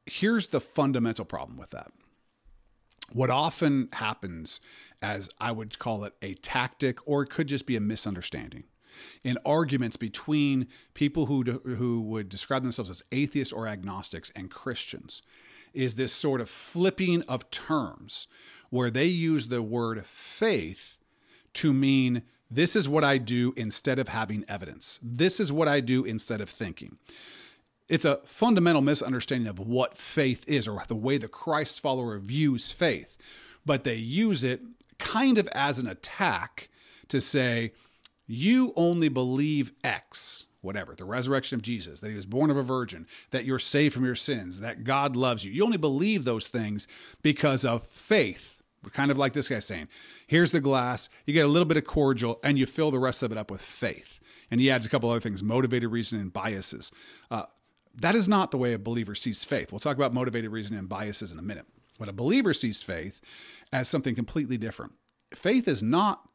[0.05, 1.91] here's the fundamental problem with that.
[3.11, 4.59] What often happens,
[5.01, 8.65] as I would call it a tactic, or it could just be a misunderstanding,
[9.23, 15.21] in arguments between people who, who would describe themselves as atheists or agnostics and Christians,
[15.73, 18.27] is this sort of flipping of terms
[18.69, 20.97] where they use the word faith
[21.53, 24.99] to mean this is what I do instead of having evidence.
[25.03, 26.97] This is what I do instead of thinking.
[27.89, 32.71] It's a fundamental misunderstanding of what faith is or the way the Christ follower views
[32.71, 33.17] faith.
[33.65, 34.61] But they use it
[34.97, 36.69] kind of as an attack
[37.09, 37.71] to say,
[38.27, 42.63] you only believe X, whatever, the resurrection of Jesus, that he was born of a
[42.63, 45.51] virgin, that you're saved from your sins, that God loves you.
[45.51, 46.87] You only believe those things
[47.21, 48.61] because of faith.
[48.91, 49.87] Kind of like this guy saying,
[50.27, 53.23] here's the glass, you get a little bit of cordial, and you fill the rest
[53.23, 54.19] of it up with faith.
[54.49, 56.91] And he adds a couple other things motivated reason and biases.
[57.29, 57.43] Uh,
[57.95, 59.71] that is not the way a believer sees faith.
[59.71, 61.65] We'll talk about motivated reason and biases in a minute.
[61.99, 63.19] But a believer sees faith
[63.73, 64.93] as something completely different.
[65.33, 66.29] Faith is not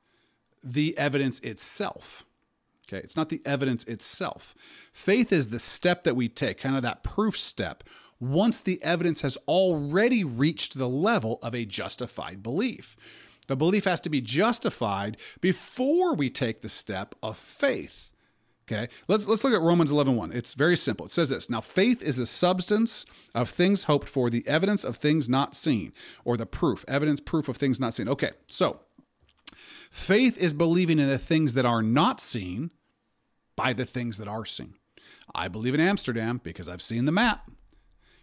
[0.62, 2.24] the evidence itself.
[2.88, 4.54] Okay, it's not the evidence itself.
[4.92, 7.84] Faith is the step that we take, kind of that proof step,
[8.20, 12.96] once the evidence has already reached the level of a justified belief.
[13.48, 18.12] The belief has to be justified before we take the step of faith.
[18.70, 20.32] Okay, let's let's look at Romans 11, 1.
[20.32, 21.06] It's very simple.
[21.06, 23.04] It says this Now, faith is the substance
[23.34, 25.92] of things hoped for, the evidence of things not seen,
[26.24, 28.08] or the proof, evidence, proof of things not seen.
[28.08, 28.80] Okay, so
[29.92, 32.70] faith is believing in the things that are not seen
[33.54, 34.74] by the things that are seen.
[35.34, 37.50] I believe in Amsterdam because I've seen the map,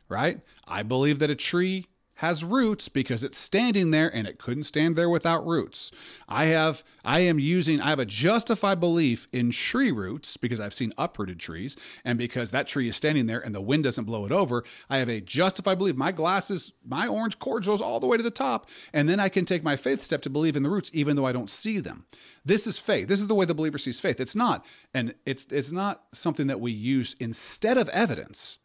[0.10, 0.42] right?
[0.68, 1.86] I believe that a tree
[2.20, 5.90] has roots because it's standing there and it couldn't stand there without roots.
[6.28, 10.74] I have I am using I have a justified belief in tree roots because I've
[10.74, 14.26] seen uprooted trees and because that tree is standing there and the wind doesn't blow
[14.26, 14.66] it over.
[14.90, 15.96] I have a justified belief.
[15.96, 19.46] My glasses, my orange cordials all the way to the top and then I can
[19.46, 22.06] take my faith step to believe in the roots even though I don't see them.
[22.44, 23.08] This is faith.
[23.08, 24.20] This is the way the believer sees faith.
[24.20, 28.60] It's not and it's it's not something that we use instead of evidence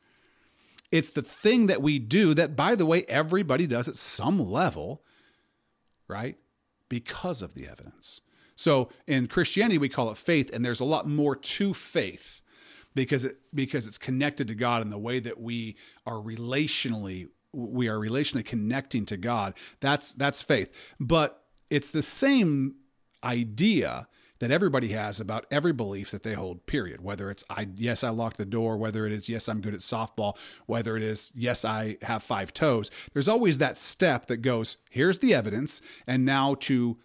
[0.95, 5.03] it's the thing that we do that, by the way, everybody does at some level,
[6.07, 6.37] right?
[6.89, 8.21] Because of the evidence.
[8.55, 12.43] So in Christianity, we call it faith, and there's a lot more to faith
[12.95, 15.77] because it because it's connected to God in the way that we
[16.07, 19.55] are relationally we are relationally connecting to God.
[19.81, 20.95] That's that's faith.
[21.01, 22.77] But it's the same
[23.25, 24.07] idea
[24.45, 27.01] that everybody has about every belief that they hold period.
[27.01, 29.81] Whether it's i yes i locked the door whether it is yes i'm good at
[29.81, 30.37] softball
[30.67, 32.91] whether it is yes i have five toes.
[33.15, 36.99] There's always that step that goes here's the evidence and now to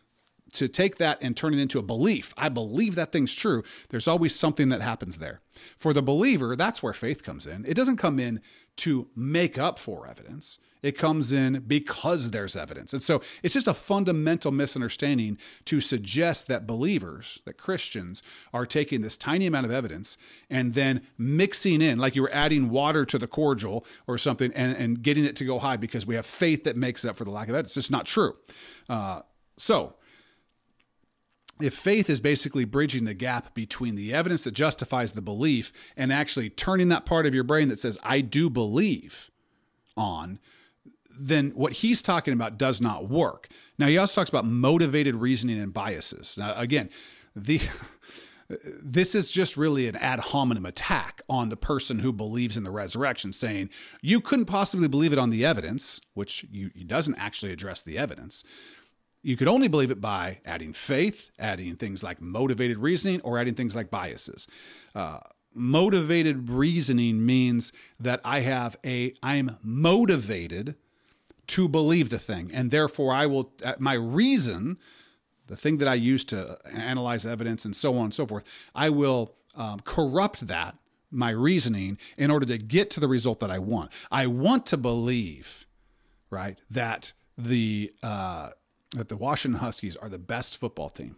[0.52, 2.34] to take that and turn it into a belief.
[2.36, 3.64] I believe that thing's true.
[3.90, 5.40] There's always something that happens there.
[5.78, 7.64] For the believer that's where faith comes in.
[7.66, 8.42] It doesn't come in
[8.78, 12.94] to make up for evidence it comes in because there's evidence.
[12.94, 18.24] And so it's just a fundamental misunderstanding to suggest that believers, that Christians,
[18.54, 20.18] are taking this tiny amount of evidence
[20.50, 24.76] and then mixing in, like you were adding water to the cordial or something, and,
[24.78, 27.32] and getting it to go high because we have faith that makes up for the
[27.32, 27.76] lack of evidence.
[27.76, 28.38] It's just not true.
[28.88, 29.22] Uh,
[29.58, 29.96] so,
[31.62, 36.14] if faith is basically bridging the gap between the evidence that justifies the belief and
[36.14, 39.30] actually turning that part of your brain that says, I do believe
[39.98, 40.40] on,
[41.20, 43.50] then what he's talking about does not work.
[43.78, 46.38] Now, he also talks about motivated reasoning and biases.
[46.38, 46.90] Now, again,
[47.36, 47.62] the.
[48.84, 52.72] this is just really an ad hominem attack on the person who believes in the
[52.72, 53.70] resurrection, saying
[54.02, 57.96] you couldn't possibly believe it on the evidence, which you, he doesn't actually address the
[57.96, 58.44] evidence.
[59.22, 63.54] You could only believe it by adding faith, adding things like motivated reasoning, or adding
[63.54, 64.48] things like biases.
[64.96, 65.20] Uh,
[65.54, 70.76] motivated reasoning means that I have a, I'm motivated
[71.50, 72.52] to believe the thing.
[72.54, 74.78] And therefore, I will, uh, my reason,
[75.48, 78.44] the thing that I use to analyze evidence and so on and so forth,
[78.76, 80.78] I will um, corrupt that,
[81.12, 83.92] my reasoning, in order to get to the result that I want.
[84.12, 85.66] I want to believe,
[86.30, 88.52] right, that the, uh,
[88.92, 91.16] that the Washington Huskies are the best football team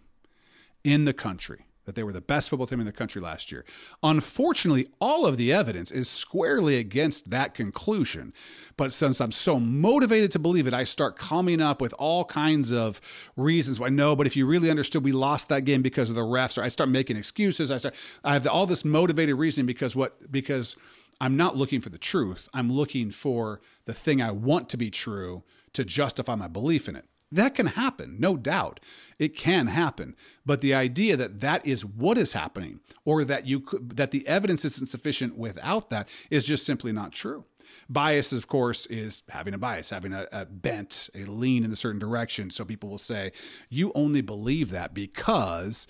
[0.84, 3.66] in the country that they were the best football team in the country last year.
[4.02, 8.34] Unfortunately, all of the evidence is squarely against that conclusion.
[8.78, 12.72] But since I'm so motivated to believe it, I start coming up with all kinds
[12.72, 13.02] of
[13.36, 16.22] reasons why no, but if you really understood we lost that game because of the
[16.22, 17.72] refs, or I start making excuses.
[17.72, 20.78] I start I have all this motivated reasoning because what because
[21.20, 22.48] I'm not looking for the truth.
[22.54, 26.96] I'm looking for the thing I want to be true to justify my belief in
[26.96, 27.06] it.
[27.32, 28.82] That can happen, no doubt.
[29.18, 30.16] It can happen.
[30.46, 34.28] But the idea that that is what is happening or that you could, that the
[34.28, 37.46] evidence isn't sufficient without that is just simply not true.
[37.88, 41.78] Bias, of course, is having a bias, having a, a, bent, a lean in a
[41.78, 42.50] certain direction.
[42.50, 43.32] So people will say,
[43.70, 45.88] you only believe that because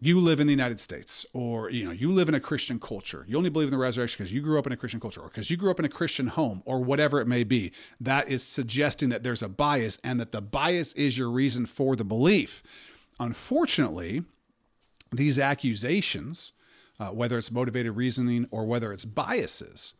[0.00, 3.24] you live in the United States or you know you live in a Christian culture.
[3.28, 5.28] You only believe in the resurrection because you grew up in a Christian culture or
[5.28, 7.72] because you grew up in a Christian home or whatever it may be.
[8.00, 11.96] That is suggesting that there's a bias and that the bias is your reason for
[11.96, 12.62] the belief.
[13.18, 14.24] Unfortunately,
[15.12, 16.52] these accusations,
[16.98, 19.94] uh, whether it's motivated reasoning or whether it's biases,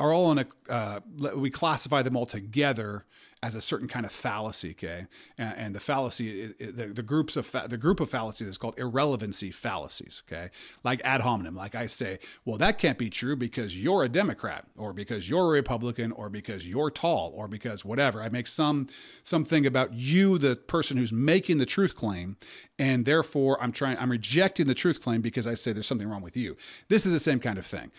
[0.00, 1.00] are all in a uh,
[1.36, 3.04] we classify them all together
[3.42, 5.06] as a certain kind of fallacy, okay?
[5.38, 8.78] And, and the fallacy, the, the groups of fa- the group of fallacies is called
[8.78, 10.50] irrelevancy fallacies, okay?
[10.84, 14.66] Like ad hominem, like I say, well, that can't be true because you're a Democrat,
[14.76, 18.22] or because you're a Republican, or because you're tall, or because whatever.
[18.22, 18.88] I make some
[19.22, 22.36] something about you, the person who's making the truth claim,
[22.78, 26.22] and therefore I'm trying, I'm rejecting the truth claim because I say there's something wrong
[26.22, 26.58] with you.
[26.88, 27.90] This is the same kind of thing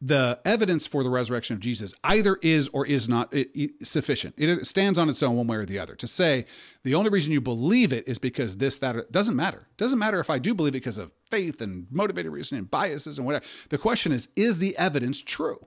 [0.00, 3.34] the evidence for the resurrection of Jesus either is or is not
[3.82, 4.34] sufficient.
[4.38, 5.94] It stands on its own one way or the other.
[5.96, 6.46] To say
[6.84, 9.68] the only reason you believe it is because this, that, doesn't matter.
[9.76, 13.18] Doesn't matter if I do believe it because of faith and motivated reasoning and biases
[13.18, 13.44] and whatever.
[13.68, 15.66] The question is, is the evidence true?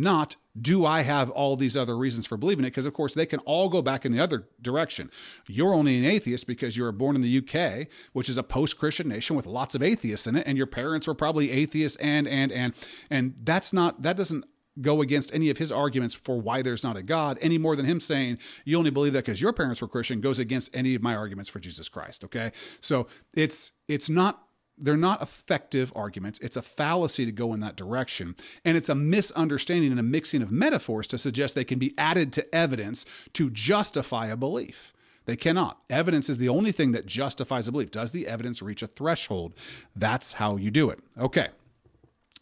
[0.00, 2.68] not do I have all these other reasons for believing it?
[2.68, 5.10] Because, of course, they can all go back in the other direction.
[5.46, 8.78] You're only an atheist because you were born in the UK, which is a post
[8.78, 12.26] Christian nation with lots of atheists in it, and your parents were probably atheists, and,
[12.26, 12.74] and, and,
[13.10, 14.44] and that's not, that doesn't
[14.80, 17.86] go against any of his arguments for why there's not a God any more than
[17.86, 21.02] him saying you only believe that because your parents were Christian goes against any of
[21.02, 22.24] my arguments for Jesus Christ.
[22.24, 22.52] Okay.
[22.80, 24.44] So it's, it's not
[24.80, 26.38] they're not effective arguments.
[26.40, 28.34] It's a fallacy to go in that direction.
[28.64, 32.32] And it's a misunderstanding and a mixing of metaphors to suggest they can be added
[32.34, 33.04] to evidence
[33.34, 34.92] to justify a belief.
[35.26, 35.78] They cannot.
[35.88, 37.90] Evidence is the only thing that justifies a belief.
[37.90, 39.54] Does the evidence reach a threshold?
[39.94, 40.98] That's how you do it.
[41.18, 41.48] Okay.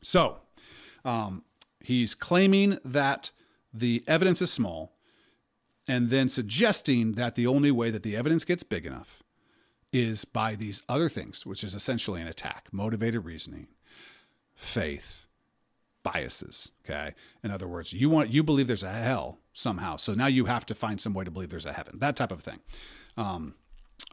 [0.00, 0.38] So
[1.04, 1.44] um,
[1.80, 3.30] he's claiming that
[3.74, 4.94] the evidence is small
[5.88, 9.17] and then suggesting that the only way that the evidence gets big enough
[9.92, 13.68] is by these other things, which is essentially an attack motivated reasoning,
[14.54, 15.28] faith,
[16.02, 16.70] biases.
[16.84, 17.14] Okay.
[17.42, 19.96] In other words, you want, you believe there's a hell somehow.
[19.96, 22.32] So now you have to find some way to believe there's a heaven, that type
[22.32, 22.60] of thing.
[23.16, 23.54] Um,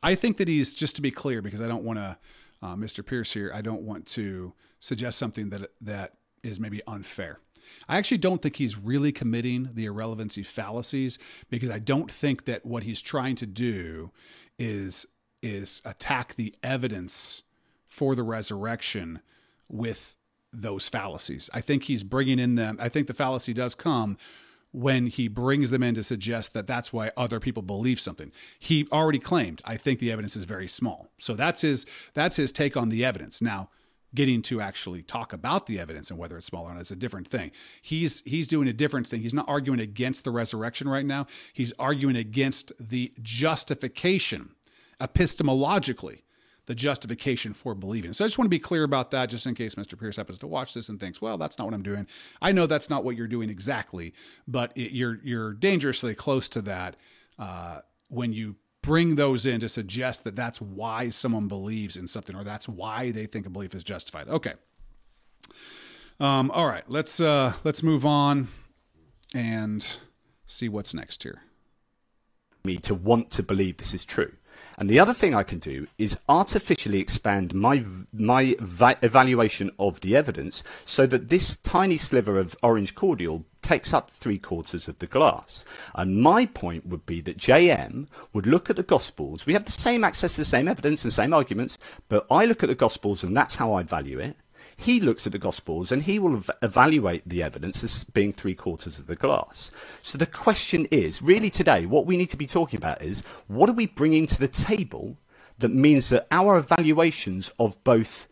[0.02, 2.18] I think that he's, just to be clear, because I don't want to,
[2.62, 3.06] uh, Mr.
[3.06, 6.14] Pearce here, I don't want to suggest something that, that
[6.44, 7.40] is maybe unfair.
[7.88, 11.18] I actually don't think he's really committing the irrelevancy fallacies
[11.50, 14.12] because I don't think that what he's trying to do
[14.60, 15.08] is
[15.46, 17.44] is attack the evidence
[17.88, 19.20] for the resurrection
[19.70, 20.18] with
[20.52, 21.50] those fallacies.
[21.54, 22.78] I think he's bringing in them.
[22.82, 24.18] I think the fallacy does come
[24.72, 28.32] when he brings them in to suggest that that's why other people believe something.
[28.60, 31.10] He already claimed, I think the evidence is very small.
[31.20, 33.42] So that's his that's his take on the evidence.
[33.42, 33.70] Now,
[34.16, 36.96] getting to actually talk about the evidence and whether it's small or not is a
[36.96, 37.52] different thing.
[37.82, 39.22] He's he's doing a different thing.
[39.22, 41.28] He's not arguing against the resurrection right now.
[41.54, 44.55] He's arguing against the justification
[45.00, 46.22] epistemologically
[46.66, 48.12] the justification for believing.
[48.14, 49.98] So I just want to be clear about that, just in case Mr.
[49.98, 52.08] Pearce happens to watch this and thinks, "Well, that's not what I'm doing."
[52.42, 54.14] I know that's not what you're doing exactly,
[54.48, 56.96] but it, you're you're dangerously close to that
[57.38, 62.36] uh, when you bring those in to suggest that that's why someone believes in something
[62.36, 64.28] or that's why they think a belief is justified.
[64.28, 64.54] Okay.
[66.20, 68.48] Um, all right, let's uh, let's move on
[69.34, 70.00] and
[70.46, 71.42] see what's next here.
[72.64, 74.32] Me to want to believe this is true.
[74.78, 80.02] And the other thing I can do is artificially expand my my va- evaluation of
[80.02, 85.00] the evidence so that this tiny sliver of orange cordial takes up three quarters of
[85.00, 85.66] the glass.
[85.96, 89.46] And my point would be that JM would look at the Gospels.
[89.46, 92.62] We have the same access to the same evidence and same arguments, but I look
[92.62, 94.36] at the Gospels and that's how I value it.
[94.78, 99.00] He looks at the Gospels and he will evaluate the evidence as being three quarters
[99.00, 99.72] of the glass.
[100.02, 103.70] So the question is really today, what we need to be talking about is what
[103.70, 105.18] are we bringing to the table
[105.60, 108.28] that means that our evaluations of both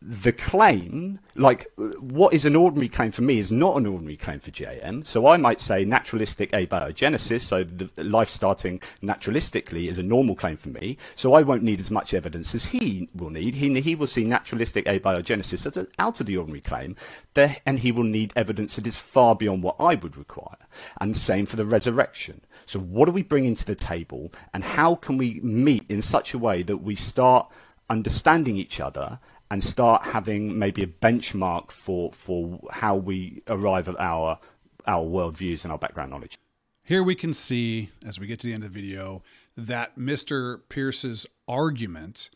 [0.00, 4.38] the claim, like what is an ordinary claim for me, is not an ordinary claim
[4.38, 5.04] for JM.
[5.04, 10.56] So I might say naturalistic abiogenesis, so the life starting naturalistically is a normal claim
[10.56, 10.98] for me.
[11.16, 13.56] So I won't need as much evidence as he will need.
[13.56, 16.94] He, he will see naturalistic abiogenesis as an out of the ordinary claim,
[17.34, 20.58] there, and he will need evidence that is far beyond what I would require.
[21.00, 22.42] And same for the resurrection.
[22.66, 26.34] So what are we bringing to the table, and how can we meet in such
[26.34, 27.50] a way that we start
[27.90, 29.18] understanding each other
[29.50, 34.38] and start having maybe a benchmark for for how we arrive at our
[34.86, 36.38] our worldviews and our background knowledge.
[36.84, 39.22] Here we can see, as we get to the end of the video,
[39.56, 40.60] that Mr.
[40.70, 42.30] Pearce's argument,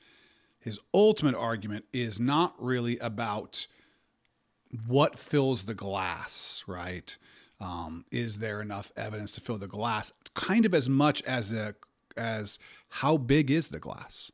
[0.61, 3.67] his ultimate argument, is not really about
[4.87, 7.17] what fills the glass, right?
[7.61, 10.13] Um, is there enough evidence to fill the glass?
[10.35, 11.75] Kind of as much as a
[12.15, 12.59] as
[12.91, 14.33] how big is the glass?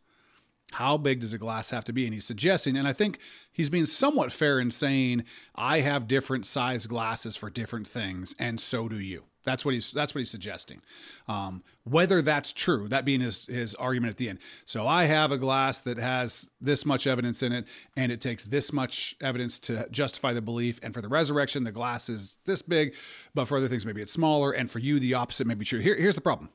[0.74, 2.04] How big does a glass have to be?
[2.04, 3.18] And he's suggesting, and I think
[3.50, 8.60] he's being somewhat fair in saying, I have different size glasses for different things, and
[8.60, 9.24] so do you.
[9.44, 10.82] That's what he's that's what he's suggesting.
[11.26, 14.40] Um, whether that's true, that being his his argument at the end.
[14.66, 17.66] So I have a glass that has this much evidence in it,
[17.96, 20.80] and it takes this much evidence to justify the belief.
[20.82, 22.94] And for the resurrection, the glass is this big,
[23.34, 24.52] but for other things, maybe it's smaller.
[24.52, 25.80] And for you, the opposite may be true.
[25.80, 26.50] Here, here's the problem.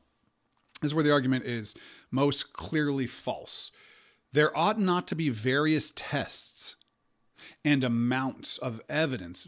[0.82, 1.76] This is where the argument is
[2.11, 3.72] most clearly false.
[4.34, 6.76] There ought not to be various tests
[7.64, 9.48] and amounts of evidence,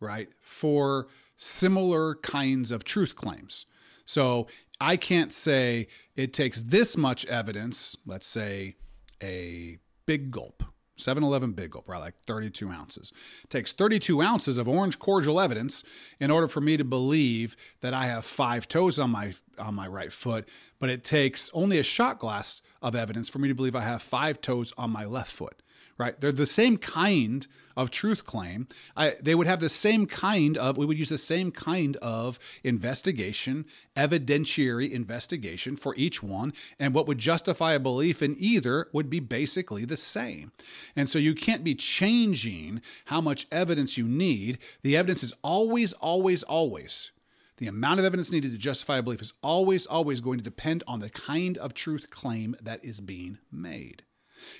[0.00, 1.06] right, for
[1.36, 3.66] similar kinds of truth claims.
[4.04, 4.48] So
[4.80, 8.76] I can't say it takes this much evidence, let's say
[9.22, 10.64] a big gulp,
[10.98, 11.98] 7 Eleven big gulp, right?
[11.98, 13.12] Like 32 ounces.
[13.44, 15.84] It takes 32 ounces of orange cordial evidence
[16.20, 19.88] in order for me to believe that I have five toes on my on my
[19.88, 23.74] right foot, but it takes only a shot glass of evidence for me to believe
[23.74, 25.62] I have five toes on my left foot
[25.98, 26.18] right?
[26.20, 27.46] They're the same kind
[27.76, 28.66] of truth claim.
[28.96, 32.38] I, they would have the same kind of, we would use the same kind of
[32.64, 36.52] investigation, evidentiary investigation for each one.
[36.78, 40.52] And what would justify a belief in either would be basically the same.
[40.96, 44.58] And so you can't be changing how much evidence you need.
[44.82, 47.12] The evidence is always, always, always.
[47.58, 50.84] The amount of evidence needed to justify a belief is always, always going to depend
[50.86, 54.04] on the kind of truth claim that is being made.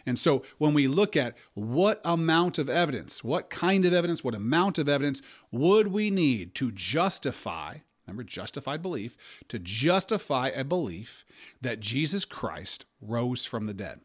[0.06, 4.34] And so when we look at what amount of evidence, what kind of evidence, what
[4.34, 9.16] amount of evidence would we need to justify, remember, justified belief,
[9.48, 11.24] to justify a belief
[11.60, 14.00] that Jesus Christ rose from the dead?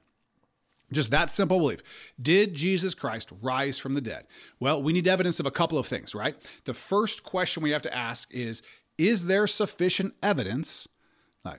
[0.93, 1.81] Just that simple belief.
[2.21, 4.27] Did Jesus Christ rise from the dead?
[4.59, 6.35] Well, we need evidence of a couple of things, right?
[6.65, 8.61] The first question we have to ask is
[8.97, 10.87] Is there sufficient evidence,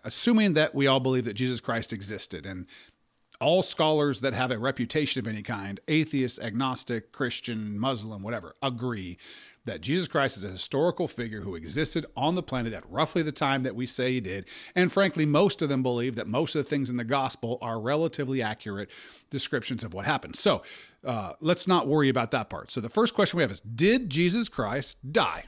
[0.05, 2.67] assuming that we all believe that Jesus Christ existed and
[3.41, 9.19] all scholars that have a reputation of any kind, atheist, agnostic, Christian, Muslim, whatever, agree
[9.65, 13.33] that Jesus Christ is a historical figure who existed on the planet at roughly the
[13.33, 14.47] time that we say he did.
[14.75, 17.81] And frankly, most of them believe that most of the things in the gospel are
[17.81, 18.91] relatively accurate
[19.31, 20.37] descriptions of what happened.
[20.37, 20.63] So
[21.05, 22.71] uh, let's not worry about that part.
[22.71, 25.45] So the first question we have is Did Jesus Christ die?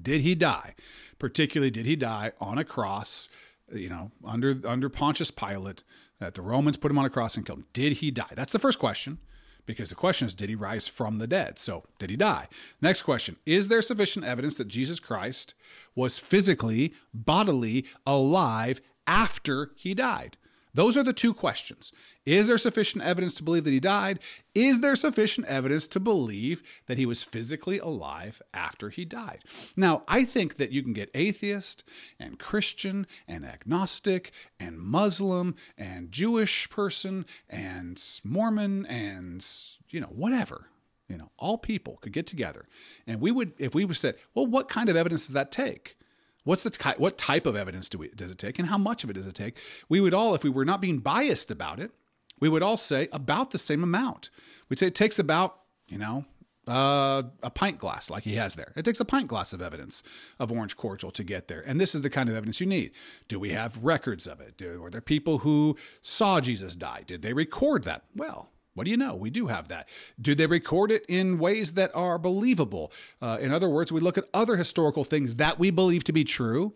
[0.00, 0.74] Did he die?
[1.18, 3.28] Particularly, did he die on a cross?
[3.72, 5.82] You know, under under Pontius Pilate,
[6.20, 7.66] that the Romans put him on a cross and killed him.
[7.72, 8.30] Did he die?
[8.34, 9.18] That's the first question
[9.66, 11.58] because the question is, did he rise from the dead?
[11.58, 12.48] So, did he die?
[12.80, 15.54] Next question Is there sufficient evidence that Jesus Christ
[15.94, 20.36] was physically, bodily alive after he died?
[20.72, 21.92] Those are the two questions.
[22.24, 24.20] Is there sufficient evidence to believe that he died?
[24.54, 29.44] Is there sufficient evidence to believe that he was physically alive after he died?
[29.76, 31.82] Now, I think that you can get atheist
[32.18, 39.46] and Christian and agnostic and Muslim and Jewish person and Mormon and,
[39.88, 40.66] you know, whatever.
[41.08, 42.66] You know, all people could get together
[43.04, 45.96] and we would, if we would said, well, what kind of evidence does that take?
[46.44, 49.10] What's the what type of evidence do we, does it take, and how much of
[49.10, 49.56] it does it take?
[49.88, 51.90] We would all, if we were not being biased about it,
[52.38, 54.30] we would all say about the same amount.
[54.68, 56.24] We'd say it takes about you know
[56.66, 58.72] uh, a pint glass like he has there.
[58.76, 60.02] It takes a pint glass of evidence
[60.38, 62.92] of orange cordial to get there, and this is the kind of evidence you need.
[63.28, 64.56] Do we have records of it?
[64.56, 67.02] Do, were there people who saw Jesus die?
[67.06, 68.04] Did they record that?
[68.16, 69.14] Well, what do you know?
[69.14, 69.88] We do have that.
[70.20, 72.92] Do they record it in ways that are believable?
[73.20, 76.24] Uh, in other words, we look at other historical things that we believe to be
[76.24, 76.74] true.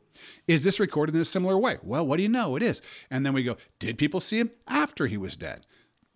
[0.49, 1.79] Is this recorded in a similar way?
[1.83, 2.57] Well, what do you know?
[2.57, 2.83] It is.
[3.11, 5.67] And then we go, did people see him after he was dead?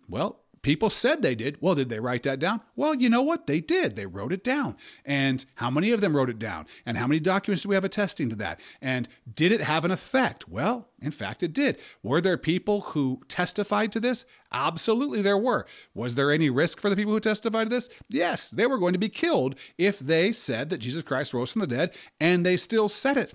[0.07, 1.57] Well, People said they did.
[1.61, 2.61] Well, did they write that down?
[2.75, 3.47] Well, you know what?
[3.47, 3.95] They did.
[3.95, 4.75] They wrote it down.
[5.05, 6.65] And how many of them wrote it down?
[6.85, 8.59] And how many documents do we have attesting to that?
[8.81, 10.47] And did it have an effect?
[10.49, 11.79] Well, in fact, it did.
[12.03, 14.25] Were there people who testified to this?
[14.51, 15.65] Absolutely, there were.
[15.93, 17.89] Was there any risk for the people who testified to this?
[18.09, 21.61] Yes, they were going to be killed if they said that Jesus Christ rose from
[21.61, 23.33] the dead, and they still said it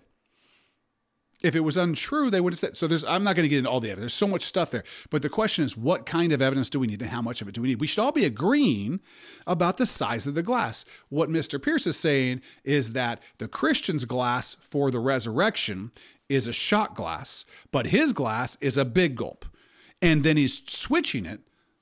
[1.45, 2.75] if it was untrue, they would have said.
[2.75, 3.05] So there's.
[3.05, 4.13] I'm not going to get into all the evidence.
[4.13, 4.83] There's so much stuff there.
[5.11, 7.49] But the question is, what kind of evidence do we need, and how much of
[7.49, 7.83] it do we need?
[7.83, 9.01] We should all be agreeing
[9.47, 10.87] about the size of the glass.
[11.11, 11.61] What Mr.
[11.61, 15.93] Pearce is saying is that the Christian's glass for the resurrection
[16.31, 19.45] is a shot glass, but his glass is a big gulp,
[20.01, 21.41] and then he's switching it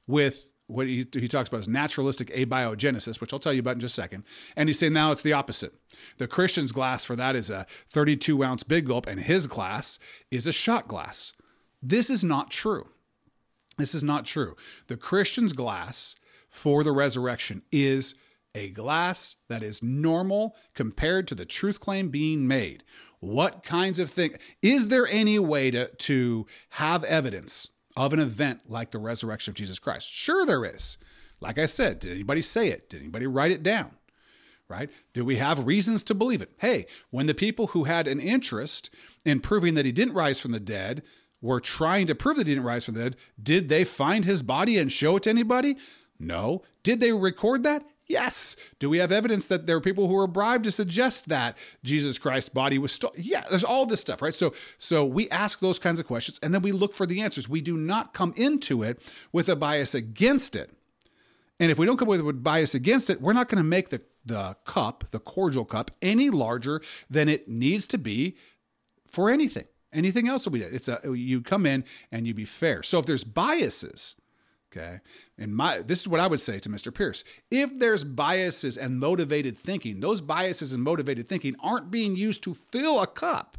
[0.09, 3.81] with what he, he talks about is naturalistic abiogenesis, which I'll tell you about in
[3.81, 4.25] just a second.
[4.57, 5.75] And he's saying now it's the opposite.
[6.19, 9.99] The Christian's glass for that is a 32 ounce big gulp, and his glass
[10.31, 11.33] is a shot glass.
[11.83, 12.89] This is not true.
[13.79, 14.57] This is not true.
[14.87, 16.17] The Christian's glass
[16.49, 18.15] for the resurrection is
[18.55, 22.85] a glass that is normal compared to the truth claim being made.
[23.21, 24.37] What kinds of things?
[24.61, 29.57] Is there any way to, to have evidence of an event like the resurrection of
[29.57, 30.11] Jesus Christ?
[30.11, 30.99] Sure, there is.
[31.41, 32.89] Like I said, did anybody say it?
[32.89, 33.93] Did anybody write it down?
[34.69, 34.91] Right?
[35.13, 36.53] Do we have reasons to believe it?
[36.59, 38.89] Hey, when the people who had an interest
[39.25, 41.03] in proving that he didn't rise from the dead
[41.43, 44.43] were trying to prove that he didn't rise from the dead, did they find his
[44.43, 45.77] body and show it to anybody?
[46.19, 46.63] No.
[46.83, 47.85] Did they record that?
[48.13, 48.57] Yes.
[48.79, 52.19] Do we have evidence that there are people who were bribed to suggest that Jesus
[52.19, 53.17] Christ's body was stolen?
[53.19, 54.35] Yeah, there's all this stuff, right?
[54.35, 57.49] So so we ask those kinds of questions and then we look for the answers.
[57.49, 60.71] We do not come into it with a bias against it.
[61.59, 63.89] And if we don't come with a bias against it, we're not going to make
[63.89, 68.37] the, the cup, the cordial cup, any larger than it needs to be
[69.07, 69.65] for anything.
[69.91, 72.83] Anything else will be it's a you come in and you be fair.
[72.83, 74.17] So if there's biases,
[74.75, 75.01] Okay.
[75.37, 76.93] And my this is what I would say to Mr.
[76.93, 77.25] Pearce.
[77.51, 82.55] If there's biases and motivated thinking, those biases and motivated thinking aren't being used to
[82.55, 83.59] fill a cup.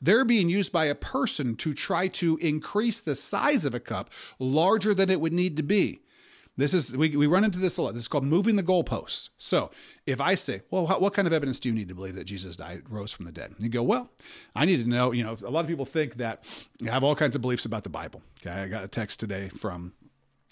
[0.00, 4.10] They're being used by a person to try to increase the size of a cup
[4.38, 6.00] larger than it would need to be.
[6.56, 7.94] This is we, we run into this a lot.
[7.94, 9.30] This is called moving the goalposts.
[9.38, 9.70] So
[10.06, 12.56] if I say, well, what kind of evidence do you need to believe that Jesus
[12.56, 13.50] died, rose from the dead?
[13.50, 14.10] And you go, well,
[14.54, 15.12] I need to know.
[15.12, 17.82] You know, a lot of people think that you have all kinds of beliefs about
[17.82, 18.22] the Bible.
[18.40, 19.94] Okay, I got a text today from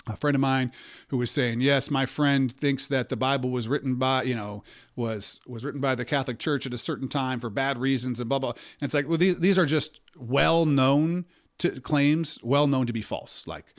[0.09, 0.73] a friend of mine
[1.09, 4.65] who was saying, "Yes, my friend thinks that the Bible was written by, you know,
[4.97, 8.29] was was written by the Catholic Church at a certain time for bad reasons and
[8.29, 11.25] blah blah." And it's like, well, these these are just well known
[11.59, 13.47] to, claims, well known to be false.
[13.47, 13.75] Like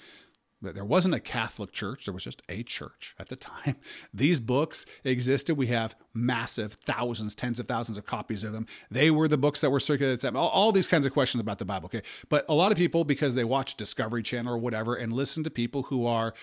[0.72, 3.76] there wasn't a Catholic church, there was just a church at the time.
[4.14, 5.56] These books existed.
[5.56, 8.66] We have massive thousands, tens of thousands of copies of them.
[8.90, 10.36] They were the books that were circulated.
[10.36, 11.88] All, all these kinds of questions about the Bible.
[11.88, 12.04] Okay.
[12.30, 15.50] But a lot of people, because they watch Discovery Channel or whatever and listen to
[15.50, 16.34] people who are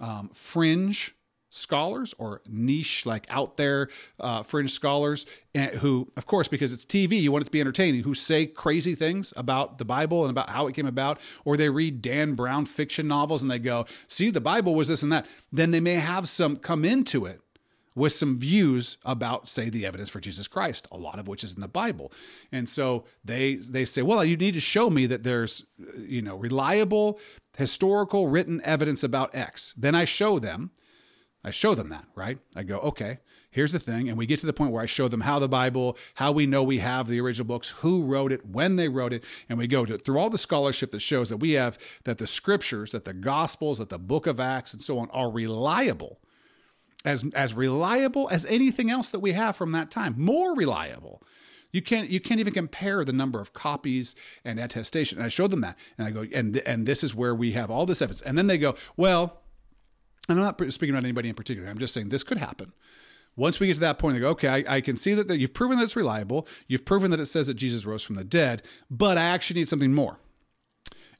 [0.00, 1.14] um, fringe
[1.54, 3.88] scholars or niche, like out there
[4.20, 8.02] uh, fringe scholars who, of course, because it's TV, you want it to be entertaining,
[8.02, 11.68] who say crazy things about the Bible and about how it came about, or they
[11.68, 15.26] read Dan Brown fiction novels and they go, see, the Bible was this and that.
[15.52, 17.40] Then they may have some come into it
[17.94, 21.54] with some views about say the evidence for Jesus Christ a lot of which is
[21.54, 22.10] in the Bible
[22.50, 25.64] and so they they say well you need to show me that there's
[25.96, 27.20] you know reliable
[27.56, 30.72] historical written evidence about x then I show them
[31.44, 32.38] I show them that, right?
[32.56, 33.18] I go, okay,
[33.50, 34.08] here's the thing.
[34.08, 36.46] And we get to the point where I show them how the Bible, how we
[36.46, 39.22] know we have the original books, who wrote it, when they wrote it.
[39.48, 42.26] And we go to, through all the scholarship that shows that we have, that the
[42.26, 46.18] scriptures, that the gospels, that the book of Acts and so on are reliable.
[47.04, 51.22] As, as reliable as anything else that we have from that time, more reliable.
[51.70, 54.14] You can't you can't even compare the number of copies
[54.44, 55.18] and attestation.
[55.18, 57.68] And I showed them that, and I go, and and this is where we have
[57.68, 58.22] all this evidence.
[58.22, 59.42] And then they go, well,
[60.28, 61.68] and I'm not speaking about anybody in particular.
[61.68, 62.72] I'm just saying this could happen.
[63.36, 65.38] Once we get to that point, they go, okay, I, I can see that, that
[65.38, 66.46] you've proven that it's reliable.
[66.68, 69.68] You've proven that it says that Jesus rose from the dead, but I actually need
[69.68, 70.18] something more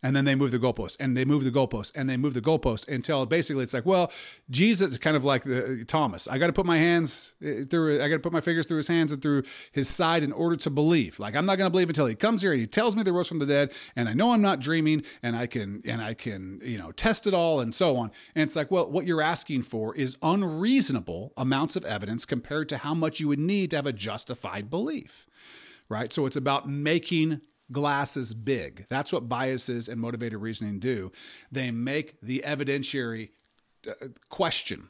[0.04, 2.42] and then they move the goalpost and they move the goalpost and they move the
[2.42, 4.12] goalpost until basically it's like, well,
[4.50, 6.28] Jesus is kind of like the, Thomas.
[6.28, 8.76] I got to put my hands eh, through, I got to put my fingers through
[8.76, 11.18] his hands and through his side in order to believe.
[11.18, 13.14] Like I'm not going to believe until he comes here and he tells me the
[13.14, 16.12] rose from the dead, and I know I'm not dreaming, and I can and I
[16.12, 18.10] can you know test it all and so on.
[18.34, 22.76] And it's like, well, what you're asking for is unreasonable amounts of evidence compared to
[22.78, 25.26] how much you would need to have a justified belief
[25.90, 26.14] right?
[26.14, 27.42] So it's about making
[27.72, 28.86] glasses big.
[28.88, 31.12] That's what biases and motivated reasoning do.
[31.50, 33.30] They make the evidentiary
[33.88, 34.88] uh, question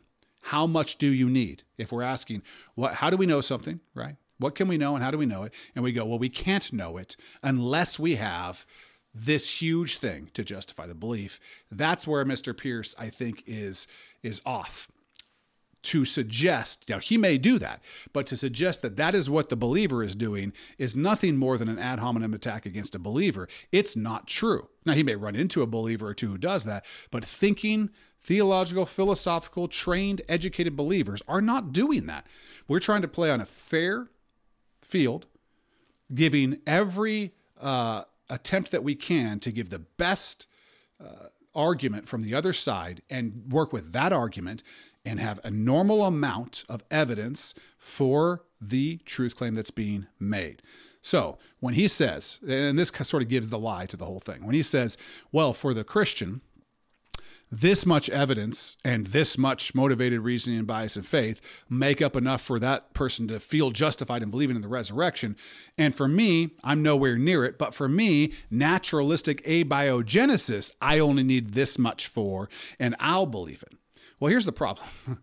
[0.49, 1.63] how much do you need?
[1.79, 2.43] If we're asking
[2.75, 4.17] what how do we know something right?
[4.39, 5.55] What can we know and how do we know it?
[5.75, 8.67] And we go well we can't know it unless we have
[9.15, 11.41] this huge thing to justify the belief.
[11.71, 13.87] That's where mr pearce i think is
[14.23, 14.91] is off
[15.85, 17.83] to suggest, now he may do that,
[18.13, 21.69] but to suggest that that is what the believer is doing is nothing more than
[21.69, 23.49] an ad hominem attack against a believer.
[23.71, 24.69] It's not true.
[24.87, 27.91] Now, he may run into a believer or two who does that, but thinking,
[28.23, 32.27] theological, philosophical, trained, educated believers are not doing that.
[32.67, 34.09] We're trying to play on a fair
[34.81, 35.27] field,
[36.15, 40.49] giving every uh, attempt that we can to give the best.
[41.03, 44.63] Uh, argument from the other side and work with that argument
[45.05, 50.63] and have a normal amount of evidence for the truth claim that's being made.
[51.03, 54.47] So when he says, and this sort of gives the lie to the whole thing,
[54.47, 54.97] when he says,
[55.31, 56.41] well, for the Christian,
[57.53, 62.41] this much evidence and this much motivated reasoning and bias and faith make up enough
[62.41, 65.37] for that person to feel justified in believing in the resurrection.
[65.77, 67.59] And for me, I'm nowhere near it.
[67.59, 72.49] But for me, naturalistic abiogenesis, I only need this much for,
[72.79, 73.79] and I'll believe it.
[74.19, 74.87] Well, here's the problem.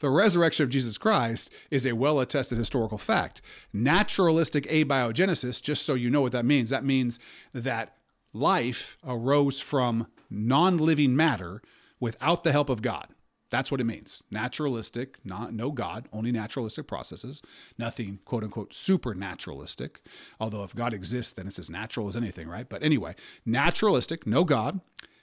[0.00, 3.42] the resurrection of Jesus Christ is a well attested historical fact.
[3.72, 7.18] Naturalistic abiogenesis, just so you know what that means, that means
[7.52, 7.96] that
[8.32, 11.62] life arose from non living matter
[11.98, 13.08] without the help of God.
[13.50, 14.22] That's what it means.
[14.30, 17.42] Naturalistic, not no God, only naturalistic processes,
[17.76, 20.00] nothing quote unquote supernaturalistic.
[20.38, 22.68] Although if God exists, then it's as natural as anything, right?
[22.68, 24.80] But anyway, naturalistic, no God,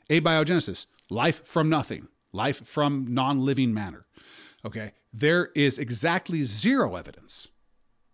[0.09, 4.05] abiogenesis, life from nothing, life from non living matter.
[4.63, 7.49] Okay, there is exactly zero evidence,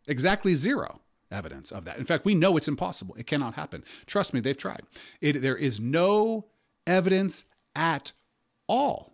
[0.08, 1.02] exactly zero
[1.32, 1.98] evidence of that.
[1.98, 3.16] In fact, we know it's impossible.
[3.16, 3.84] It cannot happen.
[4.06, 4.84] Trust me, they've tried.
[5.22, 6.48] It, there is no
[6.88, 7.46] evidence
[7.76, 8.14] at
[8.68, 9.14] all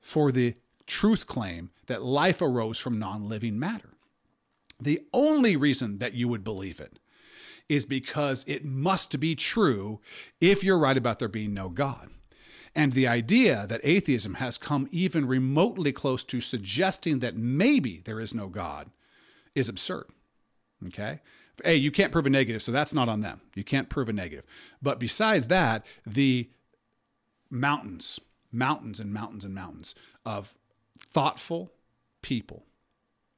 [0.00, 0.54] for the
[0.86, 3.90] truth claim that life arose from non living matter.
[4.80, 6.98] The only reason that you would believe it
[7.68, 10.00] is because it must be true
[10.40, 12.10] if you're right about there being no God.
[12.74, 18.20] And the idea that atheism has come even remotely close to suggesting that maybe there
[18.20, 18.90] is no God
[19.54, 20.06] is absurd.
[20.86, 21.20] Okay?
[21.62, 23.42] Hey, you can't prove a negative, so that's not on them.
[23.54, 24.44] You can't prove a negative.
[24.80, 26.48] But besides that, the
[27.50, 28.18] mountains,
[28.50, 29.94] mountains and mountains and mountains
[30.24, 30.56] of
[30.98, 31.72] thoughtful
[32.22, 32.64] people,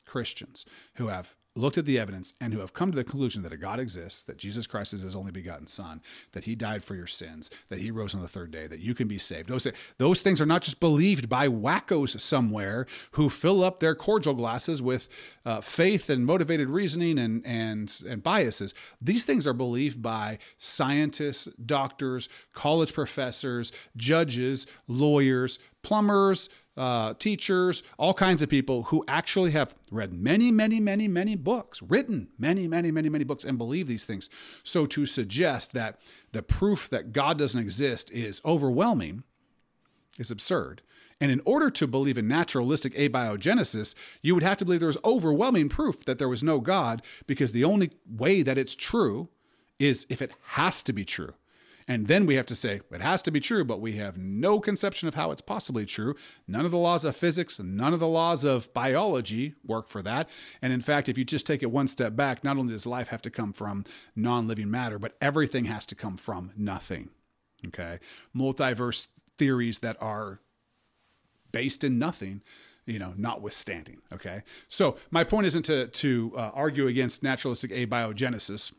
[0.07, 0.65] Christians,
[0.95, 3.57] who have looked at the evidence and who have come to the conclusion that a
[3.57, 6.03] God exists, that Jesus Christ is his only begotten Son,
[6.33, 8.95] that he died for your sins, that he rose on the third day, that you
[8.95, 9.49] can be saved.
[9.49, 9.67] Those,
[9.99, 14.83] those things are not just believed by wackos somewhere who fill up their cordial glasses
[14.83, 15.09] with
[15.45, 18.75] uh, faith and motivated reasoning and, and, and biases.
[19.01, 28.15] These things are believed by scientists, doctors, college professors, judges, lawyers, plumbers, uh, teachers, all
[28.15, 32.91] kinds of people who actually have read many, many, many, many books, written many, many,
[32.91, 34.29] many, many books, and believe these things.
[34.65, 36.01] So to suggest that
[36.33, 39.23] the proof that God doesn't exist is overwhelming
[40.19, 40.83] is absurd.
[41.21, 44.99] And in order to believe in naturalistic abiogenesis, you would have to believe there was
[45.05, 49.29] overwhelming proof that there was no God, because the only way that it's true
[49.79, 51.35] is if it has to be true.
[51.87, 54.59] And then we have to say it has to be true, but we have no
[54.59, 56.15] conception of how it's possibly true.
[56.49, 60.29] None of the laws of physics, none of the laws of biology work for that.
[60.63, 63.09] And in fact, if you just take it one step back, not only does life
[63.09, 63.85] have to come from
[64.17, 67.11] non living matter, but everything has to come from nothing.
[67.67, 67.99] Okay.
[68.35, 70.41] Multiverse theories that are
[71.53, 72.43] based in nothing
[72.87, 74.03] you know, notwithstanding.
[74.13, 78.75] Okay, so my point isn't to to uh, argue against naturalistic abiogenesis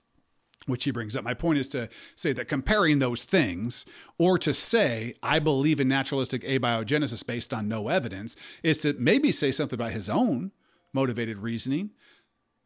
[0.65, 1.23] which he brings up.
[1.23, 3.85] My point is to say that comparing those things,
[4.17, 9.31] or to say, I believe in naturalistic abiogenesis based on no evidence, is to maybe
[9.31, 10.51] say something about his own
[10.93, 11.91] motivated reasoning.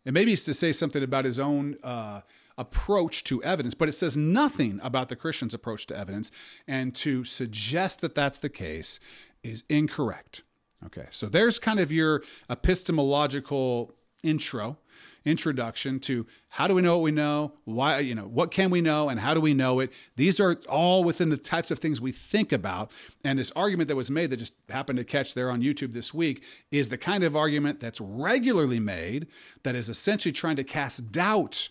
[0.06, 2.22] And maybe it's to say something about his own uh,
[2.58, 6.32] approach to evidence, but it says nothing about the Christian's approach to evidence.
[6.68, 9.00] And to suggest that that's the case
[9.44, 10.44] is incorrect.
[10.86, 14.78] Okay, so there's kind of your epistemological intro
[15.26, 18.82] introduction to how do we know what we know, why, you know, what can we
[18.82, 19.92] know, and how do we know it.
[20.16, 22.92] These are all within the types of things we think about.
[23.24, 26.14] And this argument that was made that just happened to catch there on YouTube this
[26.14, 29.28] week is the kind of argument that's regularly made
[29.64, 31.70] that is essentially trying to cast doubt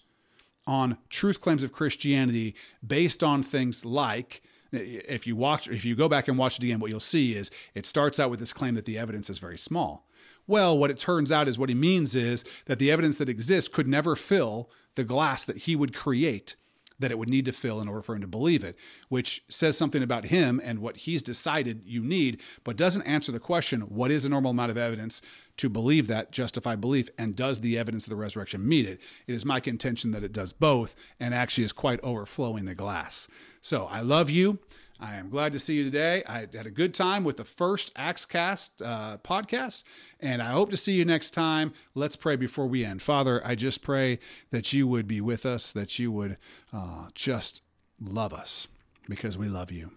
[0.67, 2.55] on truth claims of Christianity
[2.87, 6.79] based on things like if you watch if you go back and watch it again
[6.79, 9.57] what you'll see is it starts out with this claim that the evidence is very
[9.57, 10.07] small
[10.49, 13.73] well, what it turns out is what he means is that the evidence that exists
[13.73, 16.57] could never fill the glass that he would create
[16.99, 18.77] that it would need to fill in order for him to believe it,
[19.09, 23.39] which says something about him and what he's decided you need, but doesn't answer the
[23.39, 25.23] question what is a normal amount of evidence
[25.57, 29.01] to believe that justified belief, and does the evidence of the resurrection meet it?
[29.27, 33.29] It is my contention that it does both and actually is quite overflowing the glass.
[33.61, 34.59] So I love you.
[35.01, 36.25] I am glad to see you today.
[36.27, 39.85] I had a good time with the first Actscast uh, podcast,
[40.19, 41.73] and I hope to see you next time.
[41.95, 43.01] Let's pray before we end.
[43.01, 44.19] Father, I just pray
[44.51, 46.37] that you would be with us, that you would
[46.73, 47.63] uh, just
[48.01, 48.67] love us
[49.09, 49.93] because we love you.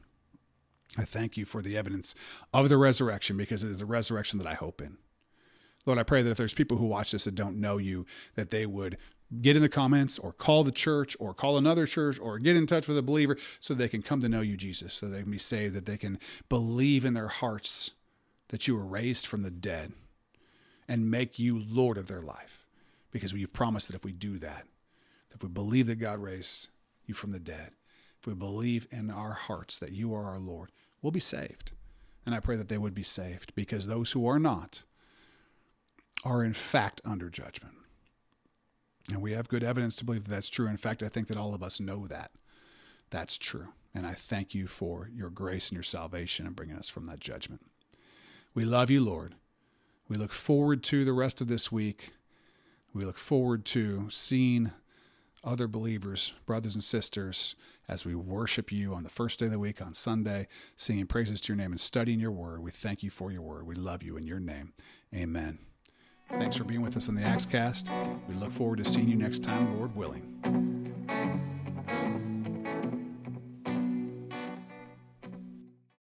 [0.98, 2.14] I thank you for the evidence
[2.54, 4.98] of the resurrection because it is the resurrection that I hope in.
[5.86, 8.52] Lord, I pray that if there's people who watch this that don't know you, that
[8.52, 8.98] they would
[9.40, 12.66] get in the comments or call the church or call another church or get in
[12.66, 15.32] touch with a believer so they can come to know you, Jesus, so they can
[15.32, 16.20] be saved, that they can
[16.50, 17.92] believe in their hearts
[18.50, 19.94] that you were raised from the dead
[20.88, 22.66] and make you Lord of their life.
[23.12, 24.66] Because you've promised that if we do that,
[25.34, 26.70] if we believe that God raised
[27.06, 27.72] you from the dead,
[28.20, 30.72] if we believe in our hearts that you are our Lord,
[31.02, 31.72] we'll be saved.
[32.26, 34.84] And I pray that they would be saved because those who are not
[36.24, 37.74] are in fact under judgment.
[39.10, 40.68] And we have good evidence to believe that that's true.
[40.68, 42.32] In fact, I think that all of us know that
[43.10, 43.70] that's true.
[43.94, 47.20] And I thank you for your grace and your salvation and bringing us from that
[47.20, 47.62] judgment.
[48.54, 49.36] We love you, Lord.
[50.08, 52.12] We look forward to the rest of this week.
[52.94, 54.72] We look forward to seeing
[55.44, 57.56] other believers, brothers and sisters,
[57.88, 61.42] as we worship you on the first day of the week, on Sunday, singing praises
[61.42, 62.62] to your name and studying your word.
[62.62, 63.66] We thank you for your word.
[63.66, 64.74] We love you in your name.
[65.14, 65.71] Amen.
[66.40, 67.90] Thanks for being with us on the Actscast.
[68.28, 70.28] We look forward to seeing you next time, Lord willing.